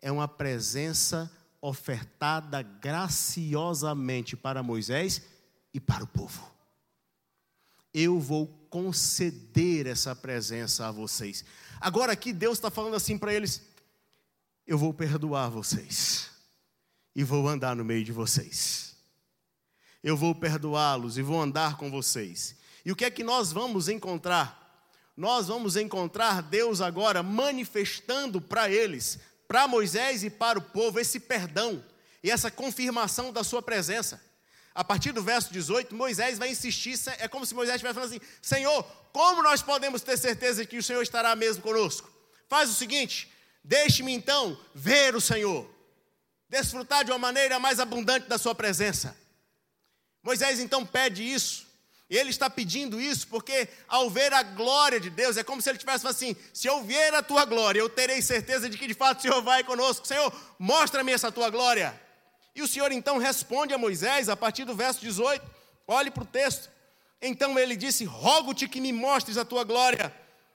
É 0.01 0.09
uma 0.09 0.25
presença 0.25 1.29
ofertada 1.61 2.61
graciosamente 2.61 4.37
para 4.37 4.63
Moisés 4.63 5.21
e 5.73 5.81
para 5.81 6.05
o 6.05 6.07
povo. 6.07 6.49
Eu 7.93 8.21
vou 8.21 8.47
conceder 8.69 9.85
essa 9.85 10.15
presença 10.15 10.87
a 10.87 10.91
vocês. 10.91 11.43
Agora 11.77 12.13
aqui 12.13 12.31
Deus 12.31 12.57
está 12.57 12.71
falando 12.71 12.95
assim 12.95 13.17
para 13.17 13.33
eles: 13.33 13.61
eu 14.65 14.77
vou 14.77 14.93
perdoar 14.93 15.49
vocês 15.49 16.31
e 17.13 17.21
vou 17.21 17.49
andar 17.49 17.75
no 17.75 17.83
meio 17.83 18.05
de 18.05 18.13
vocês. 18.13 18.95
Eu 20.01 20.15
vou 20.15 20.33
perdoá-los 20.33 21.17
e 21.17 21.21
vou 21.21 21.41
andar 21.41 21.75
com 21.75 21.91
vocês. 21.91 22.55
E 22.85 22.93
o 22.93 22.95
que 22.95 23.03
é 23.03 23.11
que 23.11 23.25
nós 23.25 23.51
vamos 23.51 23.89
encontrar? 23.89 24.58
Nós 25.19 25.49
vamos 25.49 25.75
encontrar 25.75 26.41
Deus 26.41 26.79
agora 26.79 27.21
manifestando 27.21 28.39
para 28.39 28.71
eles, 28.71 29.19
para 29.49 29.67
Moisés 29.67 30.23
e 30.23 30.29
para 30.29 30.57
o 30.57 30.61
povo, 30.61 30.97
esse 30.97 31.19
perdão 31.19 31.83
e 32.23 32.31
essa 32.31 32.49
confirmação 32.49 33.33
da 33.33 33.43
sua 33.43 33.61
presença. 33.61 34.23
A 34.73 34.81
partir 34.81 35.11
do 35.11 35.21
verso 35.21 35.51
18, 35.51 35.93
Moisés 35.93 36.37
vai 36.37 36.49
insistir, 36.49 36.97
é 37.17 37.27
como 37.27 37.45
se 37.45 37.53
Moisés 37.53 37.75
estivesse 37.75 37.95
falando 37.95 38.13
assim: 38.13 38.25
Senhor, 38.41 38.81
como 39.11 39.43
nós 39.43 39.61
podemos 39.61 40.01
ter 40.01 40.17
certeza 40.17 40.61
de 40.61 40.69
que 40.69 40.77
o 40.77 40.83
Senhor 40.83 41.01
estará 41.01 41.35
mesmo 41.35 41.63
conosco? 41.63 42.09
Faz 42.47 42.69
o 42.69 42.73
seguinte, 42.73 43.29
deixe-me 43.61 44.13
então 44.13 44.57
ver 44.73 45.17
o 45.17 45.21
Senhor, 45.21 45.69
desfrutar 46.47 47.03
de 47.03 47.11
uma 47.11 47.19
maneira 47.19 47.59
mais 47.59 47.81
abundante 47.81 48.29
da 48.29 48.37
Sua 48.37 48.55
presença. 48.55 49.17
Moisés 50.23 50.61
então 50.61 50.85
pede 50.85 51.29
isso, 51.29 51.67
e 52.09 52.17
ele 52.17 52.31
está 52.31 52.49
pedindo 52.49 52.99
isso 52.99 53.27
porque, 53.27 53.67
ao 53.87 54.09
ver 54.09 54.33
a 54.33 54.41
glória 54.41 54.99
de 54.99 55.11
Deus, 55.11 55.37
é 55.37 55.43
como 55.43 55.61
se 55.61 55.69
ele 55.69 55.77
tivesse 55.77 56.07
assim: 56.07 56.35
se 56.51 56.67
eu 56.67 56.83
ver 56.83 57.13
a 57.13 57.21
tua 57.21 57.45
glória, 57.45 57.79
eu 57.79 57.87
terei 57.87 58.19
certeza 58.21 58.67
de 58.67 58.77
que 58.77 58.87
de 58.87 58.95
fato 58.95 59.19
o 59.19 59.21
Senhor 59.21 59.41
vai 59.43 59.63
conosco. 59.63 60.07
Senhor, 60.07 60.33
mostra-me 60.57 61.11
essa 61.11 61.31
tua 61.31 61.51
glória. 61.51 61.93
E 62.55 62.63
o 62.63 62.67
Senhor 62.67 62.91
então 62.91 63.19
responde 63.19 63.75
a 63.75 63.77
Moisés, 63.77 64.27
a 64.27 64.35
partir 64.35 64.65
do 64.65 64.75
verso 64.75 65.01
18, 65.01 65.45
olhe 65.87 66.09
para 66.09 66.23
o 66.23 66.25
texto. 66.25 66.67
Então 67.21 67.59
ele 67.59 67.75
disse: 67.75 68.05
Rogo-te 68.05 68.67
que 68.67 68.81
me 68.81 68.91
mostres 68.91 69.37
a 69.37 69.45
tua 69.45 69.63
glória. 69.63 70.11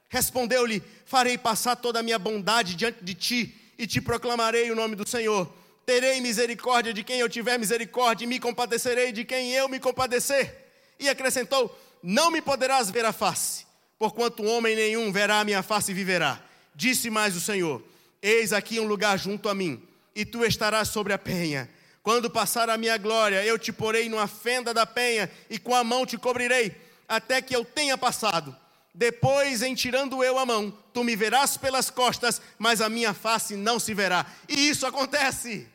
Respondeu-lhe: 0.08 0.82
Farei 1.06 1.38
passar 1.38 1.76
toda 1.76 2.00
a 2.00 2.02
minha 2.02 2.18
bondade 2.18 2.74
diante 2.74 3.04
de 3.04 3.14
ti 3.14 3.72
e 3.78 3.86
te 3.86 4.00
proclamarei 4.00 4.72
o 4.72 4.74
nome 4.74 4.96
do 4.96 5.08
Senhor. 5.08 5.48
Terei 5.86 6.20
misericórdia 6.20 6.92
de 6.92 7.04
quem 7.04 7.20
eu 7.20 7.28
tiver 7.28 7.58
misericórdia 7.58 8.24
e 8.24 8.26
me 8.26 8.40
compadecerei 8.40 9.12
de 9.12 9.24
quem 9.24 9.52
eu 9.52 9.68
me 9.68 9.78
compadecer. 9.78 10.63
E 10.98 11.08
acrescentou: 11.08 11.76
Não 12.02 12.30
me 12.30 12.40
poderás 12.40 12.90
ver 12.90 13.04
a 13.04 13.12
face, 13.12 13.66
porquanto 13.98 14.44
homem 14.44 14.76
nenhum 14.76 15.12
verá 15.12 15.40
a 15.40 15.44
minha 15.44 15.62
face 15.62 15.90
e 15.90 15.94
viverá. 15.94 16.40
Disse 16.74 17.10
mais 17.10 17.36
o 17.36 17.40
Senhor: 17.40 17.82
Eis 18.22 18.52
aqui 18.52 18.80
um 18.80 18.86
lugar 18.86 19.18
junto 19.18 19.48
a 19.48 19.54
mim, 19.54 19.82
e 20.14 20.24
tu 20.24 20.44
estarás 20.44 20.88
sobre 20.88 21.12
a 21.12 21.18
penha. 21.18 21.70
Quando 22.02 22.30
passar 22.30 22.68
a 22.68 22.76
minha 22.76 22.98
glória, 22.98 23.42
eu 23.44 23.58
te 23.58 23.72
porei 23.72 24.08
numa 24.08 24.26
fenda 24.26 24.74
da 24.74 24.84
penha, 24.84 25.30
e 25.48 25.58
com 25.58 25.74
a 25.74 25.82
mão 25.82 26.04
te 26.04 26.18
cobrirei, 26.18 26.76
até 27.08 27.40
que 27.40 27.56
eu 27.56 27.64
tenha 27.64 27.96
passado. 27.96 28.54
Depois, 28.94 29.60
em 29.62 29.74
tirando 29.74 30.22
eu 30.22 30.38
a 30.38 30.46
mão, 30.46 30.70
tu 30.92 31.02
me 31.02 31.16
verás 31.16 31.56
pelas 31.56 31.90
costas, 31.90 32.40
mas 32.58 32.80
a 32.80 32.88
minha 32.88 33.12
face 33.12 33.56
não 33.56 33.80
se 33.80 33.92
verá. 33.92 34.24
E 34.48 34.68
isso 34.68 34.86
acontece. 34.86 35.66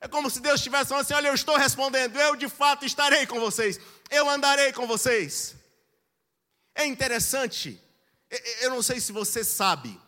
É 0.00 0.08
como 0.08 0.30
se 0.30 0.40
Deus 0.40 0.56
estivesse 0.56 0.88
falando 0.88 1.04
assim: 1.04 1.14
olha, 1.14 1.28
eu 1.28 1.34
estou 1.34 1.56
respondendo, 1.56 2.18
eu 2.18 2.34
de 2.34 2.48
fato 2.48 2.86
estarei 2.86 3.26
com 3.26 3.38
vocês, 3.38 3.78
eu 4.10 4.28
andarei 4.28 4.72
com 4.72 4.86
vocês. 4.86 5.54
É 6.74 6.84
interessante, 6.84 7.80
eu 8.60 8.70
não 8.70 8.82
sei 8.82 9.00
se 9.00 9.12
você 9.12 9.44
sabe, 9.44 9.98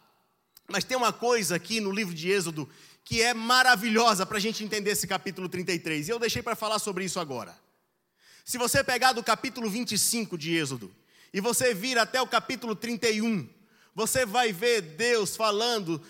mas 0.69 0.85
tem 0.85 0.97
uma 0.97 1.13
coisa 1.13 1.57
aqui 1.57 1.81
no 1.81 1.91
livro 1.91 2.15
de 2.15 2.31
Êxodo 2.31 2.69
que 3.05 3.21
é 3.21 3.35
maravilhosa 3.35 4.25
para 4.25 4.39
a 4.39 4.41
gente 4.41 4.63
entender 4.63 4.91
esse 4.91 5.07
capítulo 5.07 5.49
33, 5.49 6.09
e 6.09 6.11
eu 6.11 6.19
deixei 6.19 6.43
para 6.43 6.55
falar 6.55 6.79
sobre 6.79 7.05
isso 7.05 7.19
agora. 7.19 7.57
Se 8.45 8.59
você 8.59 8.83
pegar 8.83 9.13
do 9.13 9.23
capítulo 9.23 9.69
25 9.69 10.39
de 10.39 10.57
Êxodo, 10.57 10.95
e 11.33 11.41
você 11.41 11.73
vir 11.75 11.99
até 11.99 12.21
o 12.21 12.27
capítulo 12.27 12.77
31, 12.77 13.49
você 13.95 14.25
vai 14.25 14.53
ver 14.53 14.83
Deus 14.83 15.37
falando 15.37 16.01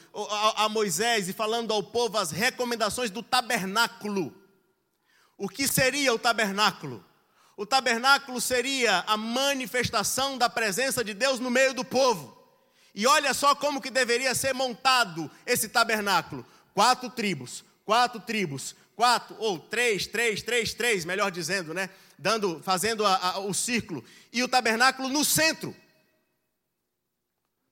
a, 0.57 0.69
Moisés 0.69 1.29
e 1.29 1.33
falando 1.33 1.73
ao 1.73 1.83
povo 1.83 2.19
as 2.19 2.31
recomendações 2.31 3.11
do 3.11 3.23
tabernáculo. 3.23 4.35
O 5.37 5.49
que 5.49 5.67
seria 5.67 6.13
o 6.13 6.19
tabernáculo? 6.19 7.05
O 7.57 7.67
tabernáculo 7.67 8.41
seria 8.41 9.05
a 9.07 9.17
manifestação 9.17 10.39
da 10.39 10.49
presença 10.49 11.05
de 11.05 11.15
Deus 11.15 11.39
no 11.39 11.51
meio 11.51 11.75
do 11.75 11.85
povo. 11.85 12.37
E 12.95 13.07
olha 13.07 13.33
só 13.33 13.55
como 13.55 13.81
que 13.81 13.91
deveria 13.91 14.35
ser 14.35 14.53
montado 14.55 15.31
esse 15.47 15.69
tabernáculo. 15.69 16.47
Quatro 16.75 17.11
tribos, 17.11 17.65
quatro 17.85 18.21
tribos, 18.21 18.75
quatro 18.97 19.37
ou 19.39 19.59
três, 19.59 20.07
três, 20.07 20.43
três, 20.43 20.75
três, 20.75 21.05
melhor 21.05 21.31
dizendo, 21.31 21.73
né? 21.75 21.91
Dando, 22.19 22.63
fazendo 22.63 23.05
a, 23.05 23.17
a, 23.17 23.39
o 23.41 23.53
círculo 23.53 24.05
e 24.33 24.43
o 24.43 24.49
tabernáculo 24.49 25.09
no 25.09 25.25
centro 25.25 25.75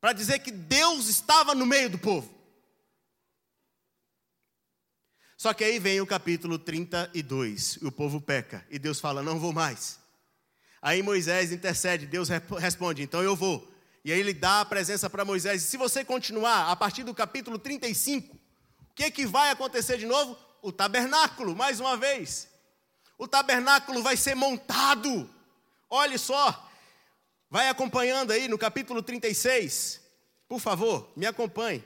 para 0.00 0.12
dizer 0.12 0.38
que 0.38 0.50
Deus 0.50 1.08
estava 1.08 1.54
no 1.54 1.66
meio 1.66 1.90
do 1.90 1.98
povo. 1.98 2.39
Só 5.40 5.54
que 5.54 5.64
aí 5.64 5.78
vem 5.78 6.02
o 6.02 6.06
capítulo 6.06 6.58
32, 6.58 7.78
e 7.80 7.86
o 7.86 7.90
povo 7.90 8.20
peca, 8.20 8.62
e 8.68 8.78
Deus 8.78 9.00
fala: 9.00 9.22
Não 9.22 9.38
vou 9.38 9.54
mais. 9.54 9.98
Aí 10.82 11.02
Moisés 11.02 11.50
intercede, 11.50 12.04
Deus 12.04 12.28
responde: 12.28 13.02
Então 13.02 13.22
eu 13.22 13.34
vou. 13.34 13.66
E 14.04 14.12
aí 14.12 14.20
ele 14.20 14.34
dá 14.34 14.60
a 14.60 14.66
presença 14.66 15.08
para 15.08 15.24
Moisés. 15.24 15.62
E 15.62 15.64
se 15.64 15.78
você 15.78 16.04
continuar 16.04 16.70
a 16.70 16.76
partir 16.76 17.04
do 17.04 17.14
capítulo 17.14 17.58
35, 17.58 18.36
o 18.36 18.94
que, 18.94 19.10
que 19.10 19.24
vai 19.24 19.48
acontecer 19.48 19.96
de 19.96 20.04
novo? 20.04 20.36
O 20.60 20.70
tabernáculo, 20.70 21.56
mais 21.56 21.80
uma 21.80 21.96
vez. 21.96 22.46
O 23.16 23.26
tabernáculo 23.26 24.02
vai 24.02 24.18
ser 24.18 24.34
montado. 24.34 25.26
Olhe 25.88 26.18
só, 26.18 26.70
vai 27.48 27.66
acompanhando 27.70 28.30
aí 28.30 28.46
no 28.46 28.58
capítulo 28.58 29.02
36. 29.02 30.02
Por 30.46 30.60
favor, 30.60 31.10
me 31.16 31.24
acompanhe. 31.24 31.82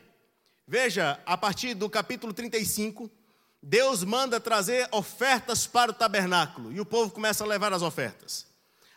Veja, 0.67 1.23
a 1.25 1.37
partir 1.37 1.75
do 1.75 1.89
capítulo 1.89 2.33
35, 2.33 3.09
Deus 3.67 4.05
manda 4.05 4.39
trazer 4.39 4.87
ofertas 4.93 5.67
para 5.67 5.91
o 5.91 5.95
tabernáculo 5.95 6.71
e 6.71 6.81
o 6.81 6.85
povo 6.85 7.11
começa 7.11 7.45
a 7.45 7.47
levar 7.47 7.73
as 7.73 7.81
ofertas. 7.81 8.47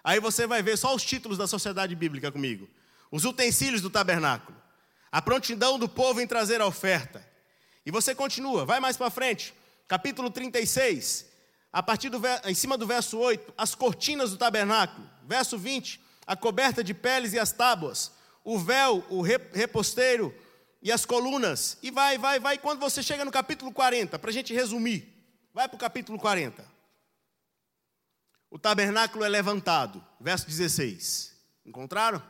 Aí 0.04 0.20
você 0.20 0.46
vai 0.46 0.62
ver 0.62 0.78
só 0.78 0.94
os 0.94 1.06
títulos 1.06 1.38
da 1.38 1.48
sociedade 1.48 1.96
bíblica 1.96 2.34
comigo: 2.34 2.68
os 3.10 3.24
utensílios 3.24 3.82
do 3.82 3.90
tabernáculo, 3.90 4.62
a 5.10 5.22
prontidão 5.22 5.80
do 5.80 5.88
povo 5.88 6.20
em 6.20 6.28
trazer 6.28 6.60
a 6.60 6.66
oferta. 6.66 7.26
E 7.86 7.92
você 7.92 8.14
continua, 8.14 8.66
vai 8.66 8.82
mais 8.82 8.98
para 8.98 9.10
frente, 9.10 9.54
capítulo 9.88 10.30
36, 10.30 11.28
a 11.72 11.82
partir 11.82 12.10
do 12.10 12.22
em 12.44 12.54
cima 12.54 12.78
do 12.78 12.86
verso 12.86 13.18
8, 13.18 13.54
as 13.58 13.74
cortinas 13.74 14.32
do 14.32 14.38
tabernáculo, 14.38 15.10
verso 15.26 15.58
20, 15.58 15.98
a 16.26 16.36
coberta 16.36 16.84
de 16.84 16.94
peles 16.94 17.32
e 17.32 17.40
as 17.40 17.54
tábuas, 17.54 18.12
o 18.44 18.60
véu, 18.60 19.02
o 19.10 19.22
reposteiro 19.22 20.36
e 20.82 20.92
as 20.92 21.06
colunas, 21.06 21.78
e 21.82 21.90
vai, 21.90 22.18
vai, 22.18 22.40
vai. 22.40 22.58
Quando 22.58 22.80
você 22.80 23.02
chega 23.02 23.26
no 23.26 23.32
capítulo 23.32 23.72
40, 23.72 24.18
para 24.20 24.30
a 24.30 24.34
gente 24.34 24.54
resumir, 24.54 25.12
vai 25.54 25.68
para 25.68 25.76
o 25.76 25.80
capítulo 25.80 26.20
40. 26.20 26.64
O 28.50 28.58
tabernáculo 28.58 29.24
é 29.24 29.28
levantado, 29.28 30.04
verso 30.20 30.48
16. 30.48 31.36
Encontraram? 31.66 32.22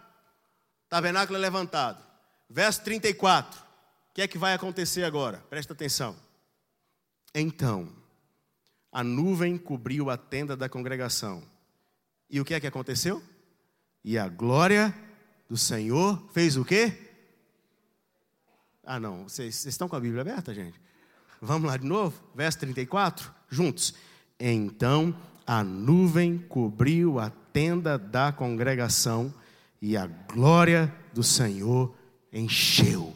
Tabernáculo 0.89 1.37
é 1.37 1.41
levantado. 1.41 2.03
Verso 2.49 2.81
34. 2.83 3.59
O 3.59 4.13
que 4.13 4.21
é 4.21 4.27
que 4.27 4.37
vai 4.37 4.53
acontecer 4.53 5.03
agora? 5.03 5.43
Presta 5.49 5.73
atenção. 5.73 6.15
Então, 7.35 7.93
a 8.91 9.03
nuvem 9.03 9.57
cobriu 9.57 10.09
a 10.09 10.17
tenda 10.17 10.55
da 10.55 10.67
congregação. 10.67 11.43
E 12.29 12.41
o 12.41 12.45
que 12.45 12.53
é 12.53 12.59
que 12.59 12.67
aconteceu? 12.67 13.21
E 14.03 14.17
a 14.17 14.27
glória 14.27 14.95
do 15.47 15.57
Senhor 15.57 16.27
fez 16.33 16.57
o 16.57 16.65
quê? 16.65 17.06
Ah, 18.89 19.01
não, 19.01 19.23
vocês, 19.23 19.53
vocês 19.53 19.73
estão 19.73 19.89
com 19.89 19.97
a 19.97 19.99
Bíblia 19.99 20.21
aberta, 20.21 20.53
gente? 20.53 20.79
Vamos 21.41 21.67
lá 21.67 21.75
de 21.75 21.85
novo? 21.85 22.17
Verso 22.33 22.57
34, 22.59 23.29
juntos. 23.49 23.93
Então 24.39 25.13
a 25.45 25.61
nuvem 25.61 26.37
cobriu 26.37 27.19
a 27.19 27.29
tenda 27.29 27.97
da 27.97 28.31
congregação 28.31 29.33
e 29.81 29.97
a 29.97 30.07
glória 30.07 30.95
do 31.13 31.21
Senhor 31.21 31.93
encheu 32.31 33.13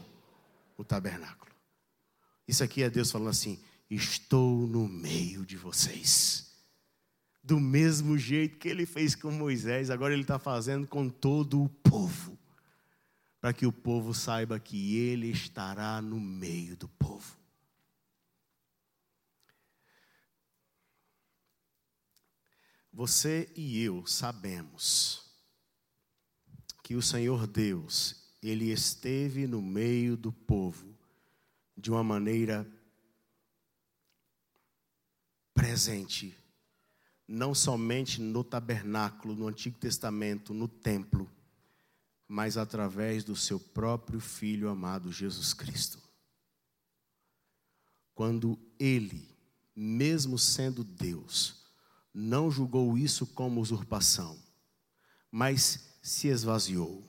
o 0.77 0.83
tabernáculo. 0.83 1.53
Isso 2.45 2.65
aqui 2.65 2.83
é 2.83 2.89
Deus 2.89 3.09
falando 3.09 3.29
assim: 3.29 3.57
Estou 3.89 4.67
no 4.67 4.89
meio 4.89 5.45
de 5.45 5.55
vocês. 5.55 6.51
Do 7.41 7.61
mesmo 7.61 8.17
jeito 8.17 8.57
que 8.57 8.67
ele 8.67 8.85
fez 8.85 9.15
com 9.15 9.31
Moisés, 9.31 9.89
agora 9.89 10.11
ele 10.11 10.23
está 10.23 10.37
fazendo 10.37 10.85
com 10.85 11.07
todo 11.07 11.63
o 11.63 11.69
povo 11.69 12.40
para 13.41 13.51
que 13.51 13.65
o 13.65 13.73
povo 13.73 14.13
saiba 14.13 14.59
que 14.59 14.95
ele 14.97 15.31
estará 15.31 15.99
no 15.99 16.19
meio 16.19 16.77
do 16.77 16.87
povo. 16.87 17.35
Você 22.93 23.51
e 23.55 23.81
eu 23.81 24.05
sabemos 24.05 25.25
que 26.83 26.95
o 26.95 27.01
Senhor 27.01 27.47
Deus, 27.47 28.31
ele 28.43 28.71
esteve 28.71 29.47
no 29.47 29.61
meio 29.61 30.15
do 30.15 30.31
povo 30.31 30.95
de 31.75 31.89
uma 31.89 32.03
maneira 32.03 32.69
presente, 35.53 36.37
não 37.27 37.55
somente 37.55 38.21
no 38.21 38.43
tabernáculo, 38.43 39.33
no 39.33 39.47
Antigo 39.47 39.79
Testamento, 39.79 40.53
no 40.53 40.67
templo, 40.67 41.31
mas 42.31 42.55
através 42.55 43.25
do 43.25 43.35
seu 43.35 43.59
próprio 43.59 44.21
Filho 44.21 44.69
amado 44.69 45.11
Jesus 45.11 45.53
Cristo. 45.53 45.99
Quando 48.15 48.57
ele, 48.79 49.27
mesmo 49.75 50.39
sendo 50.39 50.81
Deus, 50.81 51.65
não 52.13 52.49
julgou 52.49 52.97
isso 52.97 53.27
como 53.27 53.59
usurpação, 53.59 54.41
mas 55.29 55.97
se 56.01 56.29
esvaziou, 56.29 57.03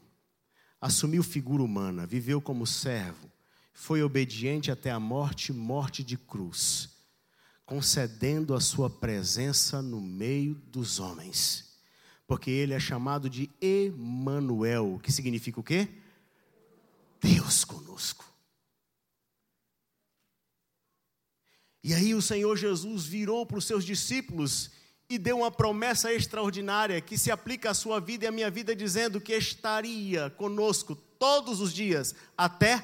assumiu 0.80 1.22
figura 1.22 1.62
humana, 1.62 2.04
viveu 2.04 2.42
como 2.42 2.66
servo, 2.66 3.30
foi 3.72 4.02
obediente 4.02 4.72
até 4.72 4.90
a 4.90 4.98
morte 4.98 5.52
morte 5.52 6.02
de 6.02 6.18
cruz, 6.18 6.96
concedendo 7.64 8.54
a 8.54 8.60
sua 8.60 8.90
presença 8.90 9.80
no 9.80 10.00
meio 10.00 10.56
dos 10.56 10.98
homens 10.98 11.71
porque 12.26 12.50
ele 12.50 12.72
é 12.72 12.80
chamado 12.80 13.28
de 13.28 13.50
Emanuel, 13.60 15.00
que 15.02 15.12
significa 15.12 15.60
o 15.60 15.62
quê? 15.62 15.88
Deus 17.20 17.64
conosco. 17.64 18.24
E 21.84 21.92
aí 21.92 22.14
o 22.14 22.22
Senhor 22.22 22.56
Jesus 22.56 23.04
virou 23.04 23.44
para 23.44 23.58
os 23.58 23.64
seus 23.64 23.84
discípulos 23.84 24.70
e 25.08 25.18
deu 25.18 25.38
uma 25.38 25.50
promessa 25.50 26.12
extraordinária 26.12 27.00
que 27.00 27.18
se 27.18 27.30
aplica 27.30 27.70
à 27.70 27.74
sua 27.74 28.00
vida 28.00 28.24
e 28.24 28.28
à 28.28 28.32
minha 28.32 28.50
vida, 28.50 28.74
dizendo 28.74 29.20
que 29.20 29.34
estaria 29.34 30.30
conosco 30.30 30.94
todos 30.94 31.60
os 31.60 31.72
dias 31.72 32.14
até 32.36 32.82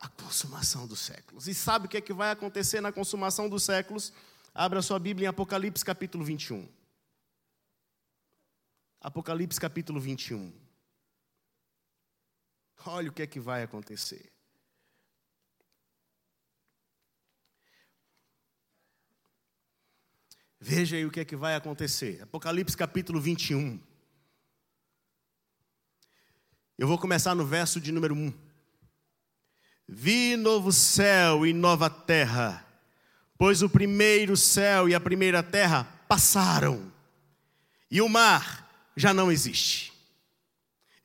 a 0.00 0.08
consumação 0.08 0.86
dos 0.86 0.98
séculos. 0.98 1.48
E 1.48 1.54
sabe 1.54 1.86
o 1.86 1.88
que 1.88 1.96
é 1.96 2.00
que 2.00 2.12
vai 2.12 2.30
acontecer 2.30 2.80
na 2.80 2.92
consumação 2.92 3.48
dos 3.48 3.62
séculos? 3.62 4.12
Abra 4.54 4.82
sua 4.82 4.98
Bíblia 4.98 5.26
em 5.26 5.28
Apocalipse 5.28 5.84
capítulo 5.84 6.24
21. 6.24 6.77
Apocalipse 9.00 9.60
capítulo 9.60 10.00
21. 10.00 10.52
Olha 12.84 13.10
o 13.10 13.12
que 13.12 13.22
é 13.22 13.26
que 13.26 13.38
vai 13.38 13.62
acontecer. 13.62 14.32
Veja 20.60 20.96
aí 20.96 21.06
o 21.06 21.10
que 21.10 21.20
é 21.20 21.24
que 21.24 21.36
vai 21.36 21.54
acontecer. 21.54 22.20
Apocalipse 22.22 22.76
capítulo 22.76 23.20
21. 23.20 23.80
Eu 26.76 26.88
vou 26.88 26.98
começar 26.98 27.36
no 27.36 27.46
verso 27.46 27.80
de 27.80 27.92
número 27.92 28.14
1. 28.14 28.32
Vi 29.86 30.36
novo 30.36 30.72
céu 30.72 31.46
e 31.46 31.52
nova 31.52 31.88
terra, 31.88 32.66
pois 33.38 33.62
o 33.62 33.70
primeiro 33.70 34.36
céu 34.36 34.88
e 34.88 34.94
a 34.94 35.00
primeira 35.00 35.42
terra 35.42 35.84
passaram, 36.08 36.92
e 37.90 38.02
o 38.02 38.08
mar 38.08 38.67
já 38.98 39.14
não 39.14 39.30
existe. 39.30 39.92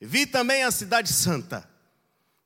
Vi 0.00 0.26
também 0.26 0.64
a 0.64 0.70
Cidade 0.70 1.12
Santa, 1.12 1.68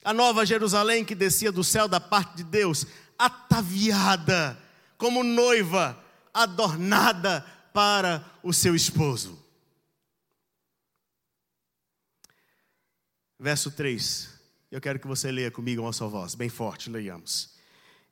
a 0.04 0.12
Nova 0.12 0.44
Jerusalém 0.44 1.04
que 1.04 1.14
descia 1.14 1.50
do 1.50 1.64
céu 1.64 1.88
da 1.88 1.98
parte 1.98 2.36
de 2.36 2.44
Deus, 2.44 2.86
ataviada 3.18 4.56
como 4.96 5.24
noiva, 5.24 5.98
adornada 6.32 7.44
para 7.72 8.24
o 8.42 8.52
seu 8.52 8.74
esposo. 8.76 9.42
Verso 13.38 13.70
3. 13.70 14.36
Eu 14.70 14.80
quero 14.80 14.98
que 14.98 15.06
você 15.06 15.32
leia 15.32 15.50
comigo 15.50 15.80
uma 15.80 15.92
só 15.92 16.08
voz, 16.08 16.34
bem 16.34 16.50
forte, 16.50 16.90
leiamos. 16.90 17.54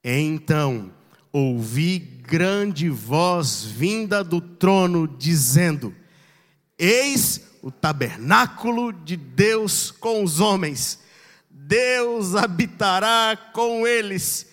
Então 0.03 0.93
ouvi 1.31 1.99
grande 1.99 2.89
voz 2.89 3.63
vinda 3.63 4.25
do 4.25 4.41
trono, 4.41 5.07
dizendo: 5.07 5.95
Eis 6.79 7.41
o 7.63 7.71
tabernáculo 7.71 8.93
de 8.93 9.17
Deus 9.17 9.91
com 9.91 10.23
os 10.23 10.41
homens. 10.41 10.99
Deus 11.51 12.35
habitará 12.35 13.37
com 13.53 13.87
eles. 13.87 14.47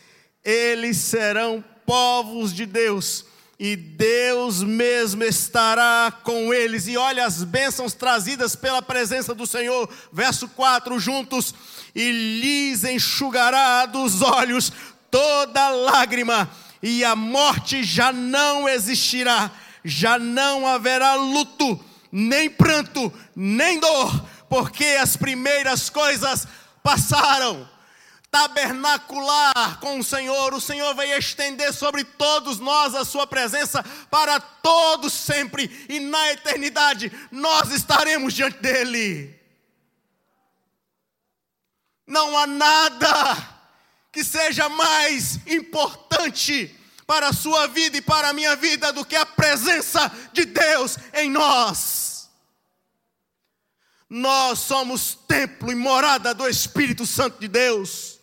Eles 0.44 0.98
serão 0.98 1.64
povos 1.86 2.54
de 2.54 2.66
Deus. 2.66 3.26
E 3.60 3.76
Deus 3.76 4.64
mesmo 4.64 5.24
estará 5.24 6.12
com 6.24 6.54
eles. 6.54 6.88
E 6.88 6.98
olha 6.98 7.26
as 7.26 7.44
bênçãos 7.44 7.94
trazidas 7.94 8.56
pela 8.56 8.82
presença 8.82 9.36
do 9.36 9.46
Senhor. 9.46 9.90
Verso 10.12 10.48
4: 10.48 11.00
juntos. 11.00 11.54
E 11.94 12.12
lhes 12.12 12.84
enxugará 12.84 13.86
dos 13.86 14.22
olhos 14.22 14.72
toda 15.14 15.70
lágrima, 15.70 16.50
e 16.82 17.06
a 17.06 17.16
morte 17.16 17.84
já 17.84 18.12
não 18.12 18.68
existirá, 18.68 19.52
já 19.86 20.18
não 20.18 20.66
haverá 20.66 21.14
luto 21.14 21.80
nem 22.16 22.48
pranto, 22.48 23.12
nem 23.36 23.80
dor, 23.80 24.24
porque 24.48 24.86
as 25.02 25.18
primeiras 25.18 25.90
coisas 25.90 26.48
passaram. 26.84 27.68
Tabernacular 28.30 29.80
com 29.80 30.00
o 30.00 30.04
Senhor, 30.04 30.54
o 30.54 30.62
Senhor 30.62 30.94
vai 30.94 31.12
estender 31.18 31.74
sobre 31.74 32.04
todos 32.04 32.60
nós 32.60 32.94
a 32.94 33.04
sua 33.04 33.26
presença 33.26 33.84
para 34.12 34.40
todos 34.40 35.12
sempre, 35.12 35.86
e 35.90 36.00
na 36.00 36.32
eternidade 36.32 37.12
nós 37.32 37.72
estaremos 37.72 38.34
diante 38.34 38.60
dEle. 38.60 39.40
Não 42.06 42.38
há 42.38 42.46
nada 42.46 43.38
que 44.12 44.24
seja 44.24 44.70
mais 44.70 45.40
importante 45.48 46.76
para 47.08 47.30
a 47.30 47.34
sua 47.34 47.68
vida 47.68 47.98
e 47.98 48.02
para 48.02 48.30
a 48.30 48.34
minha 48.34 48.56
vida 48.56 48.94
do 48.94 49.06
que 49.06 49.16
a 49.16 49.26
presença 49.26 50.12
de 50.32 50.46
Deus 50.46 50.98
em 51.14 51.30
nós. 51.30 52.03
Nós 54.10 54.60
somos 54.60 55.16
templo 55.28 55.72
e 55.72 55.76
morada 55.76 56.34
do 56.34 56.48
Espírito 56.48 57.06
Santo 57.06 57.40
de 57.40 57.48
Deus. 57.48 58.20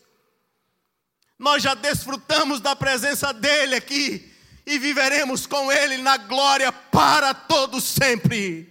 Nós 1.38 1.62
já 1.62 1.74
desfrutamos 1.74 2.60
da 2.60 2.76
presença 2.76 3.32
dele 3.32 3.74
aqui 3.74 4.30
e 4.66 4.78
viveremos 4.78 5.46
com 5.46 5.72
ele 5.72 5.96
na 5.98 6.16
glória 6.16 6.70
para 6.70 7.32
todos 7.32 7.82
sempre. 7.82 8.70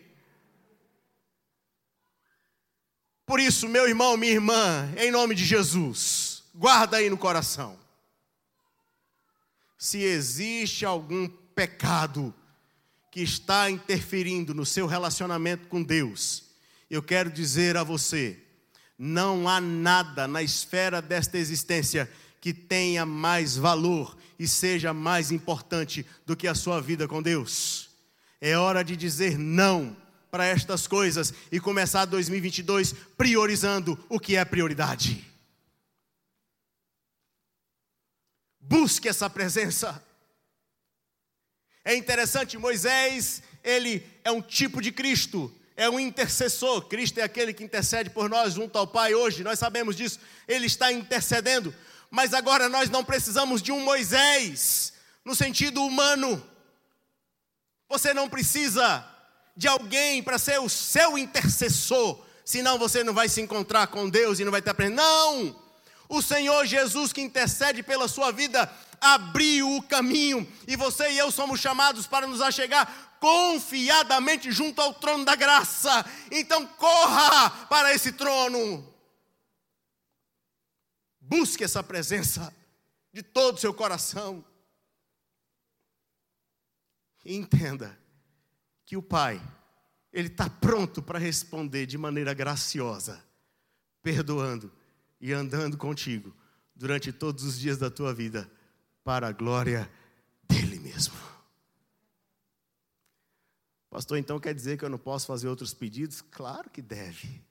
Por 3.26 3.40
isso, 3.40 3.68
meu 3.68 3.88
irmão, 3.88 4.18
minha 4.18 4.34
irmã, 4.34 4.92
em 4.98 5.12
nome 5.12 5.36
de 5.36 5.46
Jesus, 5.46 6.44
guarda 6.56 6.98
aí 6.98 7.10
no 7.10 7.18
coração. 7.18 7.78
Se 9.78 10.00
existe 10.00 10.86
algum 10.86 11.28
pecado 11.28 12.34
que 13.12 13.22
está 13.22 13.70
interferindo 13.70 14.54
no 14.54 14.66
seu 14.66 14.88
relacionamento 14.88 15.68
com 15.68 15.84
Deus, 15.84 16.49
eu 16.90 17.04
quero 17.04 17.30
dizer 17.30 17.78
a 17.78 17.84
você: 17.84 18.40
não 18.98 19.48
há 19.48 19.62
nada 19.62 20.28
na 20.28 20.42
esfera 20.42 21.02
desta 21.02 21.38
existência 21.38 22.10
que 22.42 22.54
tenha 22.54 23.06
mais 23.06 23.56
valor 23.56 24.18
e 24.38 24.48
seja 24.48 24.94
mais 24.94 25.32
importante 25.32 26.06
do 26.26 26.36
que 26.36 26.48
a 26.48 26.56
sua 26.56 26.82
vida 26.82 27.08
com 27.08 27.22
Deus. 27.22 27.90
É 28.42 28.58
hora 28.58 28.84
de 28.84 28.96
dizer 28.96 29.38
não 29.38 29.96
para 30.32 30.46
estas 30.46 30.88
coisas 30.88 31.34
e 31.52 31.60
começar 31.60 32.06
2022 32.06 32.94
priorizando 33.18 33.98
o 34.08 34.20
que 34.20 34.36
é 34.36 34.46
prioridade. 34.46 35.26
Busque 38.60 39.10
essa 39.10 39.30
presença. 39.30 40.04
É 41.84 41.96
interessante, 41.96 42.58
Moisés, 42.58 43.42
ele 43.64 44.06
é 44.24 44.32
um 44.32 44.42
tipo 44.42 44.82
de 44.82 44.92
Cristo, 44.92 45.52
é 45.80 45.90
um 45.90 45.98
intercessor. 45.98 46.82
Cristo 46.90 47.20
é 47.20 47.24
aquele 47.24 47.54
que 47.54 47.64
intercede 47.64 48.10
por 48.10 48.30
nós 48.30 48.54
junto 48.54 48.78
ao 48.78 48.86
Pai 48.86 49.16
hoje, 49.16 49.46
nós 49.46 49.58
sabemos 49.58 49.96
disso. 49.96 50.20
Ele 50.46 50.66
está 50.66 50.92
intercedendo, 50.92 51.74
mas 52.12 52.34
agora 52.34 52.68
nós 52.68 52.90
não 52.90 53.02
precisamos 53.02 53.62
de 53.62 53.72
um 53.72 53.80
Moisés 53.80 54.92
no 55.24 55.34
sentido 55.34 55.82
humano. 55.82 56.46
Você 57.88 58.14
não 58.14 58.28
precisa 58.28 59.08
de 59.56 59.70
alguém 59.70 60.22
para 60.22 60.38
ser 60.38 60.60
o 60.60 60.68
seu 60.68 61.18
intercessor, 61.18 62.26
senão 62.44 62.78
você 62.78 63.02
não 63.02 63.14
vai 63.14 63.30
se 63.30 63.40
encontrar 63.40 63.88
com 63.88 64.10
Deus 64.10 64.38
e 64.38 64.44
não 64.44 64.52
vai 64.52 64.62
ter 64.62 64.72
aprendendo. 64.72 64.98
Não! 64.98 65.56
O 66.10 66.22
Senhor 66.22 66.66
Jesus 66.66 67.14
que 67.14 67.22
intercede 67.22 67.84
pela 67.84 68.10
sua 68.10 68.32
vida 68.34 68.70
abriu 69.02 69.76
o 69.76 69.84
caminho 69.84 70.48
e 70.68 70.76
você 70.76 71.12
e 71.12 71.18
eu 71.18 71.32
somos 71.32 71.60
chamados 71.60 72.08
para 72.08 72.28
nos 72.28 72.42
achegar 72.42 73.18
confiadamente 73.20 74.52
junto 74.52 74.82
ao 74.82 74.94
trono 74.94 75.26
da 75.26 75.36
graça. 75.36 76.06
Então 76.32 76.66
corra 76.66 77.50
para 77.68 77.94
esse 77.94 78.12
trono. 78.14 78.88
Busque 81.20 81.64
essa 81.64 81.84
presença 81.84 82.54
de 83.14 83.22
todo 83.22 83.58
o 83.58 83.60
seu 83.60 83.74
coração. 83.74 84.44
E 87.24 87.36
entenda 87.36 87.98
que 88.86 88.98
o 88.98 89.04
Pai, 89.04 89.40
Ele 90.12 90.30
está 90.30 90.50
pronto 90.50 91.02
para 91.02 91.20
responder 91.20 91.86
de 91.86 91.98
maneira 91.98 92.34
graciosa, 92.34 93.24
perdoando 94.02 94.72
e 95.22 95.34
andando 95.34 95.78
contigo 95.78 96.36
durante 96.76 97.12
todos 97.12 97.44
os 97.44 97.60
dias 97.60 97.78
da 97.78 97.92
tua 97.92 98.14
vida, 98.14 98.50
para 99.10 99.28
a 99.30 99.32
glória 99.32 99.92
dEle 100.48 100.78
mesmo. 100.80 101.16
Pastor, 103.90 104.20
então 104.20 104.40
quer 104.40 104.54
dizer 104.54 104.78
que 104.78 104.86
eu 104.86 104.90
não 104.90 105.00
posso 105.00 105.26
fazer 105.26 105.48
outros 105.48 105.74
pedidos? 105.74 106.22
Claro 106.22 106.70
que 106.70 106.80
deve. 106.80 107.44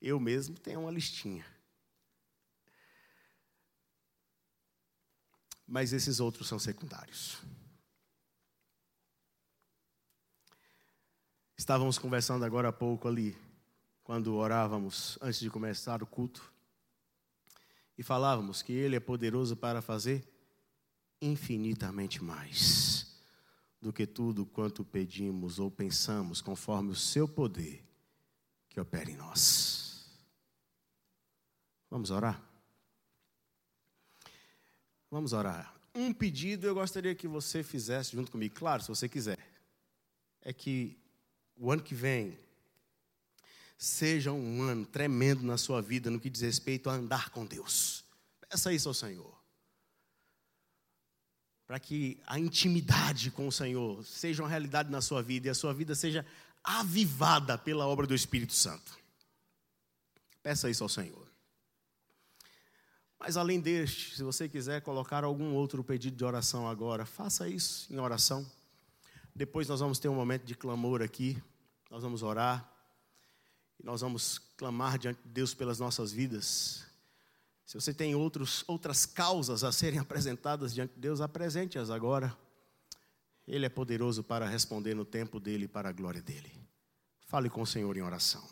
Eu 0.00 0.18
mesmo 0.18 0.58
tenho 0.58 0.80
uma 0.80 0.90
listinha. 0.90 1.44
Mas 5.66 5.92
esses 5.92 6.18
outros 6.18 6.48
são 6.48 6.58
secundários. 6.58 7.42
Estávamos 11.58 11.98
conversando 11.98 12.42
agora 12.42 12.68
há 12.68 12.72
pouco 12.72 13.06
ali, 13.06 13.36
quando 14.02 14.34
orávamos 14.34 15.18
antes 15.20 15.40
de 15.40 15.50
começar 15.50 16.02
o 16.02 16.06
culto, 16.06 16.50
e 17.98 18.02
falávamos 18.02 18.62
que 18.62 18.72
Ele 18.72 18.96
é 18.96 19.00
poderoso 19.00 19.54
para 19.54 19.82
fazer 19.82 20.37
infinitamente 21.20 22.22
mais 22.22 23.06
do 23.80 23.92
que 23.92 24.06
tudo 24.06 24.44
quanto 24.44 24.84
pedimos 24.84 25.58
ou 25.58 25.70
pensamos, 25.70 26.40
conforme 26.40 26.90
o 26.90 26.96
Seu 26.96 27.28
poder 27.28 27.84
que 28.68 28.80
opera 28.80 29.10
em 29.10 29.16
nós. 29.16 30.06
Vamos 31.90 32.10
orar? 32.10 32.42
Vamos 35.10 35.32
orar. 35.32 35.74
Um 35.94 36.12
pedido 36.12 36.66
eu 36.66 36.74
gostaria 36.74 37.14
que 37.14 37.26
você 37.26 37.62
fizesse 37.62 38.12
junto 38.12 38.30
comigo, 38.30 38.54
claro, 38.54 38.82
se 38.82 38.88
você 38.88 39.08
quiser. 39.08 39.38
É 40.42 40.52
que 40.52 40.96
o 41.56 41.72
ano 41.72 41.82
que 41.82 41.94
vem 41.94 42.38
seja 43.76 44.32
um 44.32 44.62
ano 44.62 44.84
tremendo 44.84 45.42
na 45.42 45.56
sua 45.56 45.80
vida 45.80 46.10
no 46.10 46.20
que 46.20 46.28
diz 46.28 46.42
respeito 46.42 46.90
a 46.90 46.94
andar 46.94 47.30
com 47.30 47.46
Deus. 47.46 48.04
Peça 48.48 48.72
isso 48.72 48.88
ao 48.88 48.94
Senhor. 48.94 49.37
Para 51.68 51.78
que 51.78 52.18
a 52.26 52.38
intimidade 52.38 53.30
com 53.30 53.46
o 53.46 53.52
Senhor 53.52 54.04
seja 54.04 54.42
uma 54.42 54.48
realidade 54.48 54.90
na 54.90 55.00
sua 55.00 55.22
vida 55.22 55.46
e 55.46 55.50
a 55.50 55.54
sua 55.54 55.72
vida 55.72 55.94
seja 55.94 56.26
avivada 56.64 57.56
pela 57.56 57.86
obra 57.86 58.06
do 58.06 58.14
Espírito 58.14 58.54
Santo. 58.54 58.98
Peça 60.42 60.68
isso 60.70 60.82
ao 60.82 60.88
Senhor. 60.88 61.28
Mas 63.18 63.36
além 63.36 63.60
deste, 63.60 64.16
se 64.16 64.22
você 64.22 64.48
quiser 64.48 64.80
colocar 64.80 65.24
algum 65.24 65.52
outro 65.52 65.84
pedido 65.84 66.16
de 66.16 66.24
oração 66.24 66.66
agora, 66.66 67.04
faça 67.04 67.48
isso 67.48 67.92
em 67.92 67.98
oração. 67.98 68.50
Depois 69.34 69.68
nós 69.68 69.80
vamos 69.80 69.98
ter 69.98 70.08
um 70.08 70.14
momento 70.14 70.44
de 70.44 70.54
clamor 70.54 71.02
aqui. 71.02 71.40
Nós 71.90 72.02
vamos 72.02 72.22
orar. 72.22 72.66
E 73.78 73.84
nós 73.84 74.00
vamos 74.00 74.38
clamar 74.56 74.98
diante 74.98 75.20
de 75.22 75.28
Deus 75.28 75.52
pelas 75.52 75.78
nossas 75.78 76.12
vidas. 76.12 76.87
Se 77.68 77.74
você 77.74 77.92
tem 77.92 78.14
outros, 78.14 78.64
outras 78.66 79.04
causas 79.04 79.62
a 79.62 79.70
serem 79.70 79.98
apresentadas 80.00 80.72
diante 80.72 80.94
de 80.94 81.00
Deus, 81.00 81.20
apresente-as 81.20 81.90
agora. 81.90 82.34
Ele 83.46 83.66
é 83.66 83.68
poderoso 83.68 84.24
para 84.24 84.48
responder 84.48 84.94
no 84.94 85.04
tempo 85.04 85.38
dele 85.38 85.66
e 85.66 85.68
para 85.68 85.90
a 85.90 85.92
glória 85.92 86.22
dele. 86.22 86.50
Fale 87.26 87.50
com 87.50 87.60
o 87.60 87.66
Senhor 87.66 87.94
em 87.94 88.00
oração. 88.00 88.42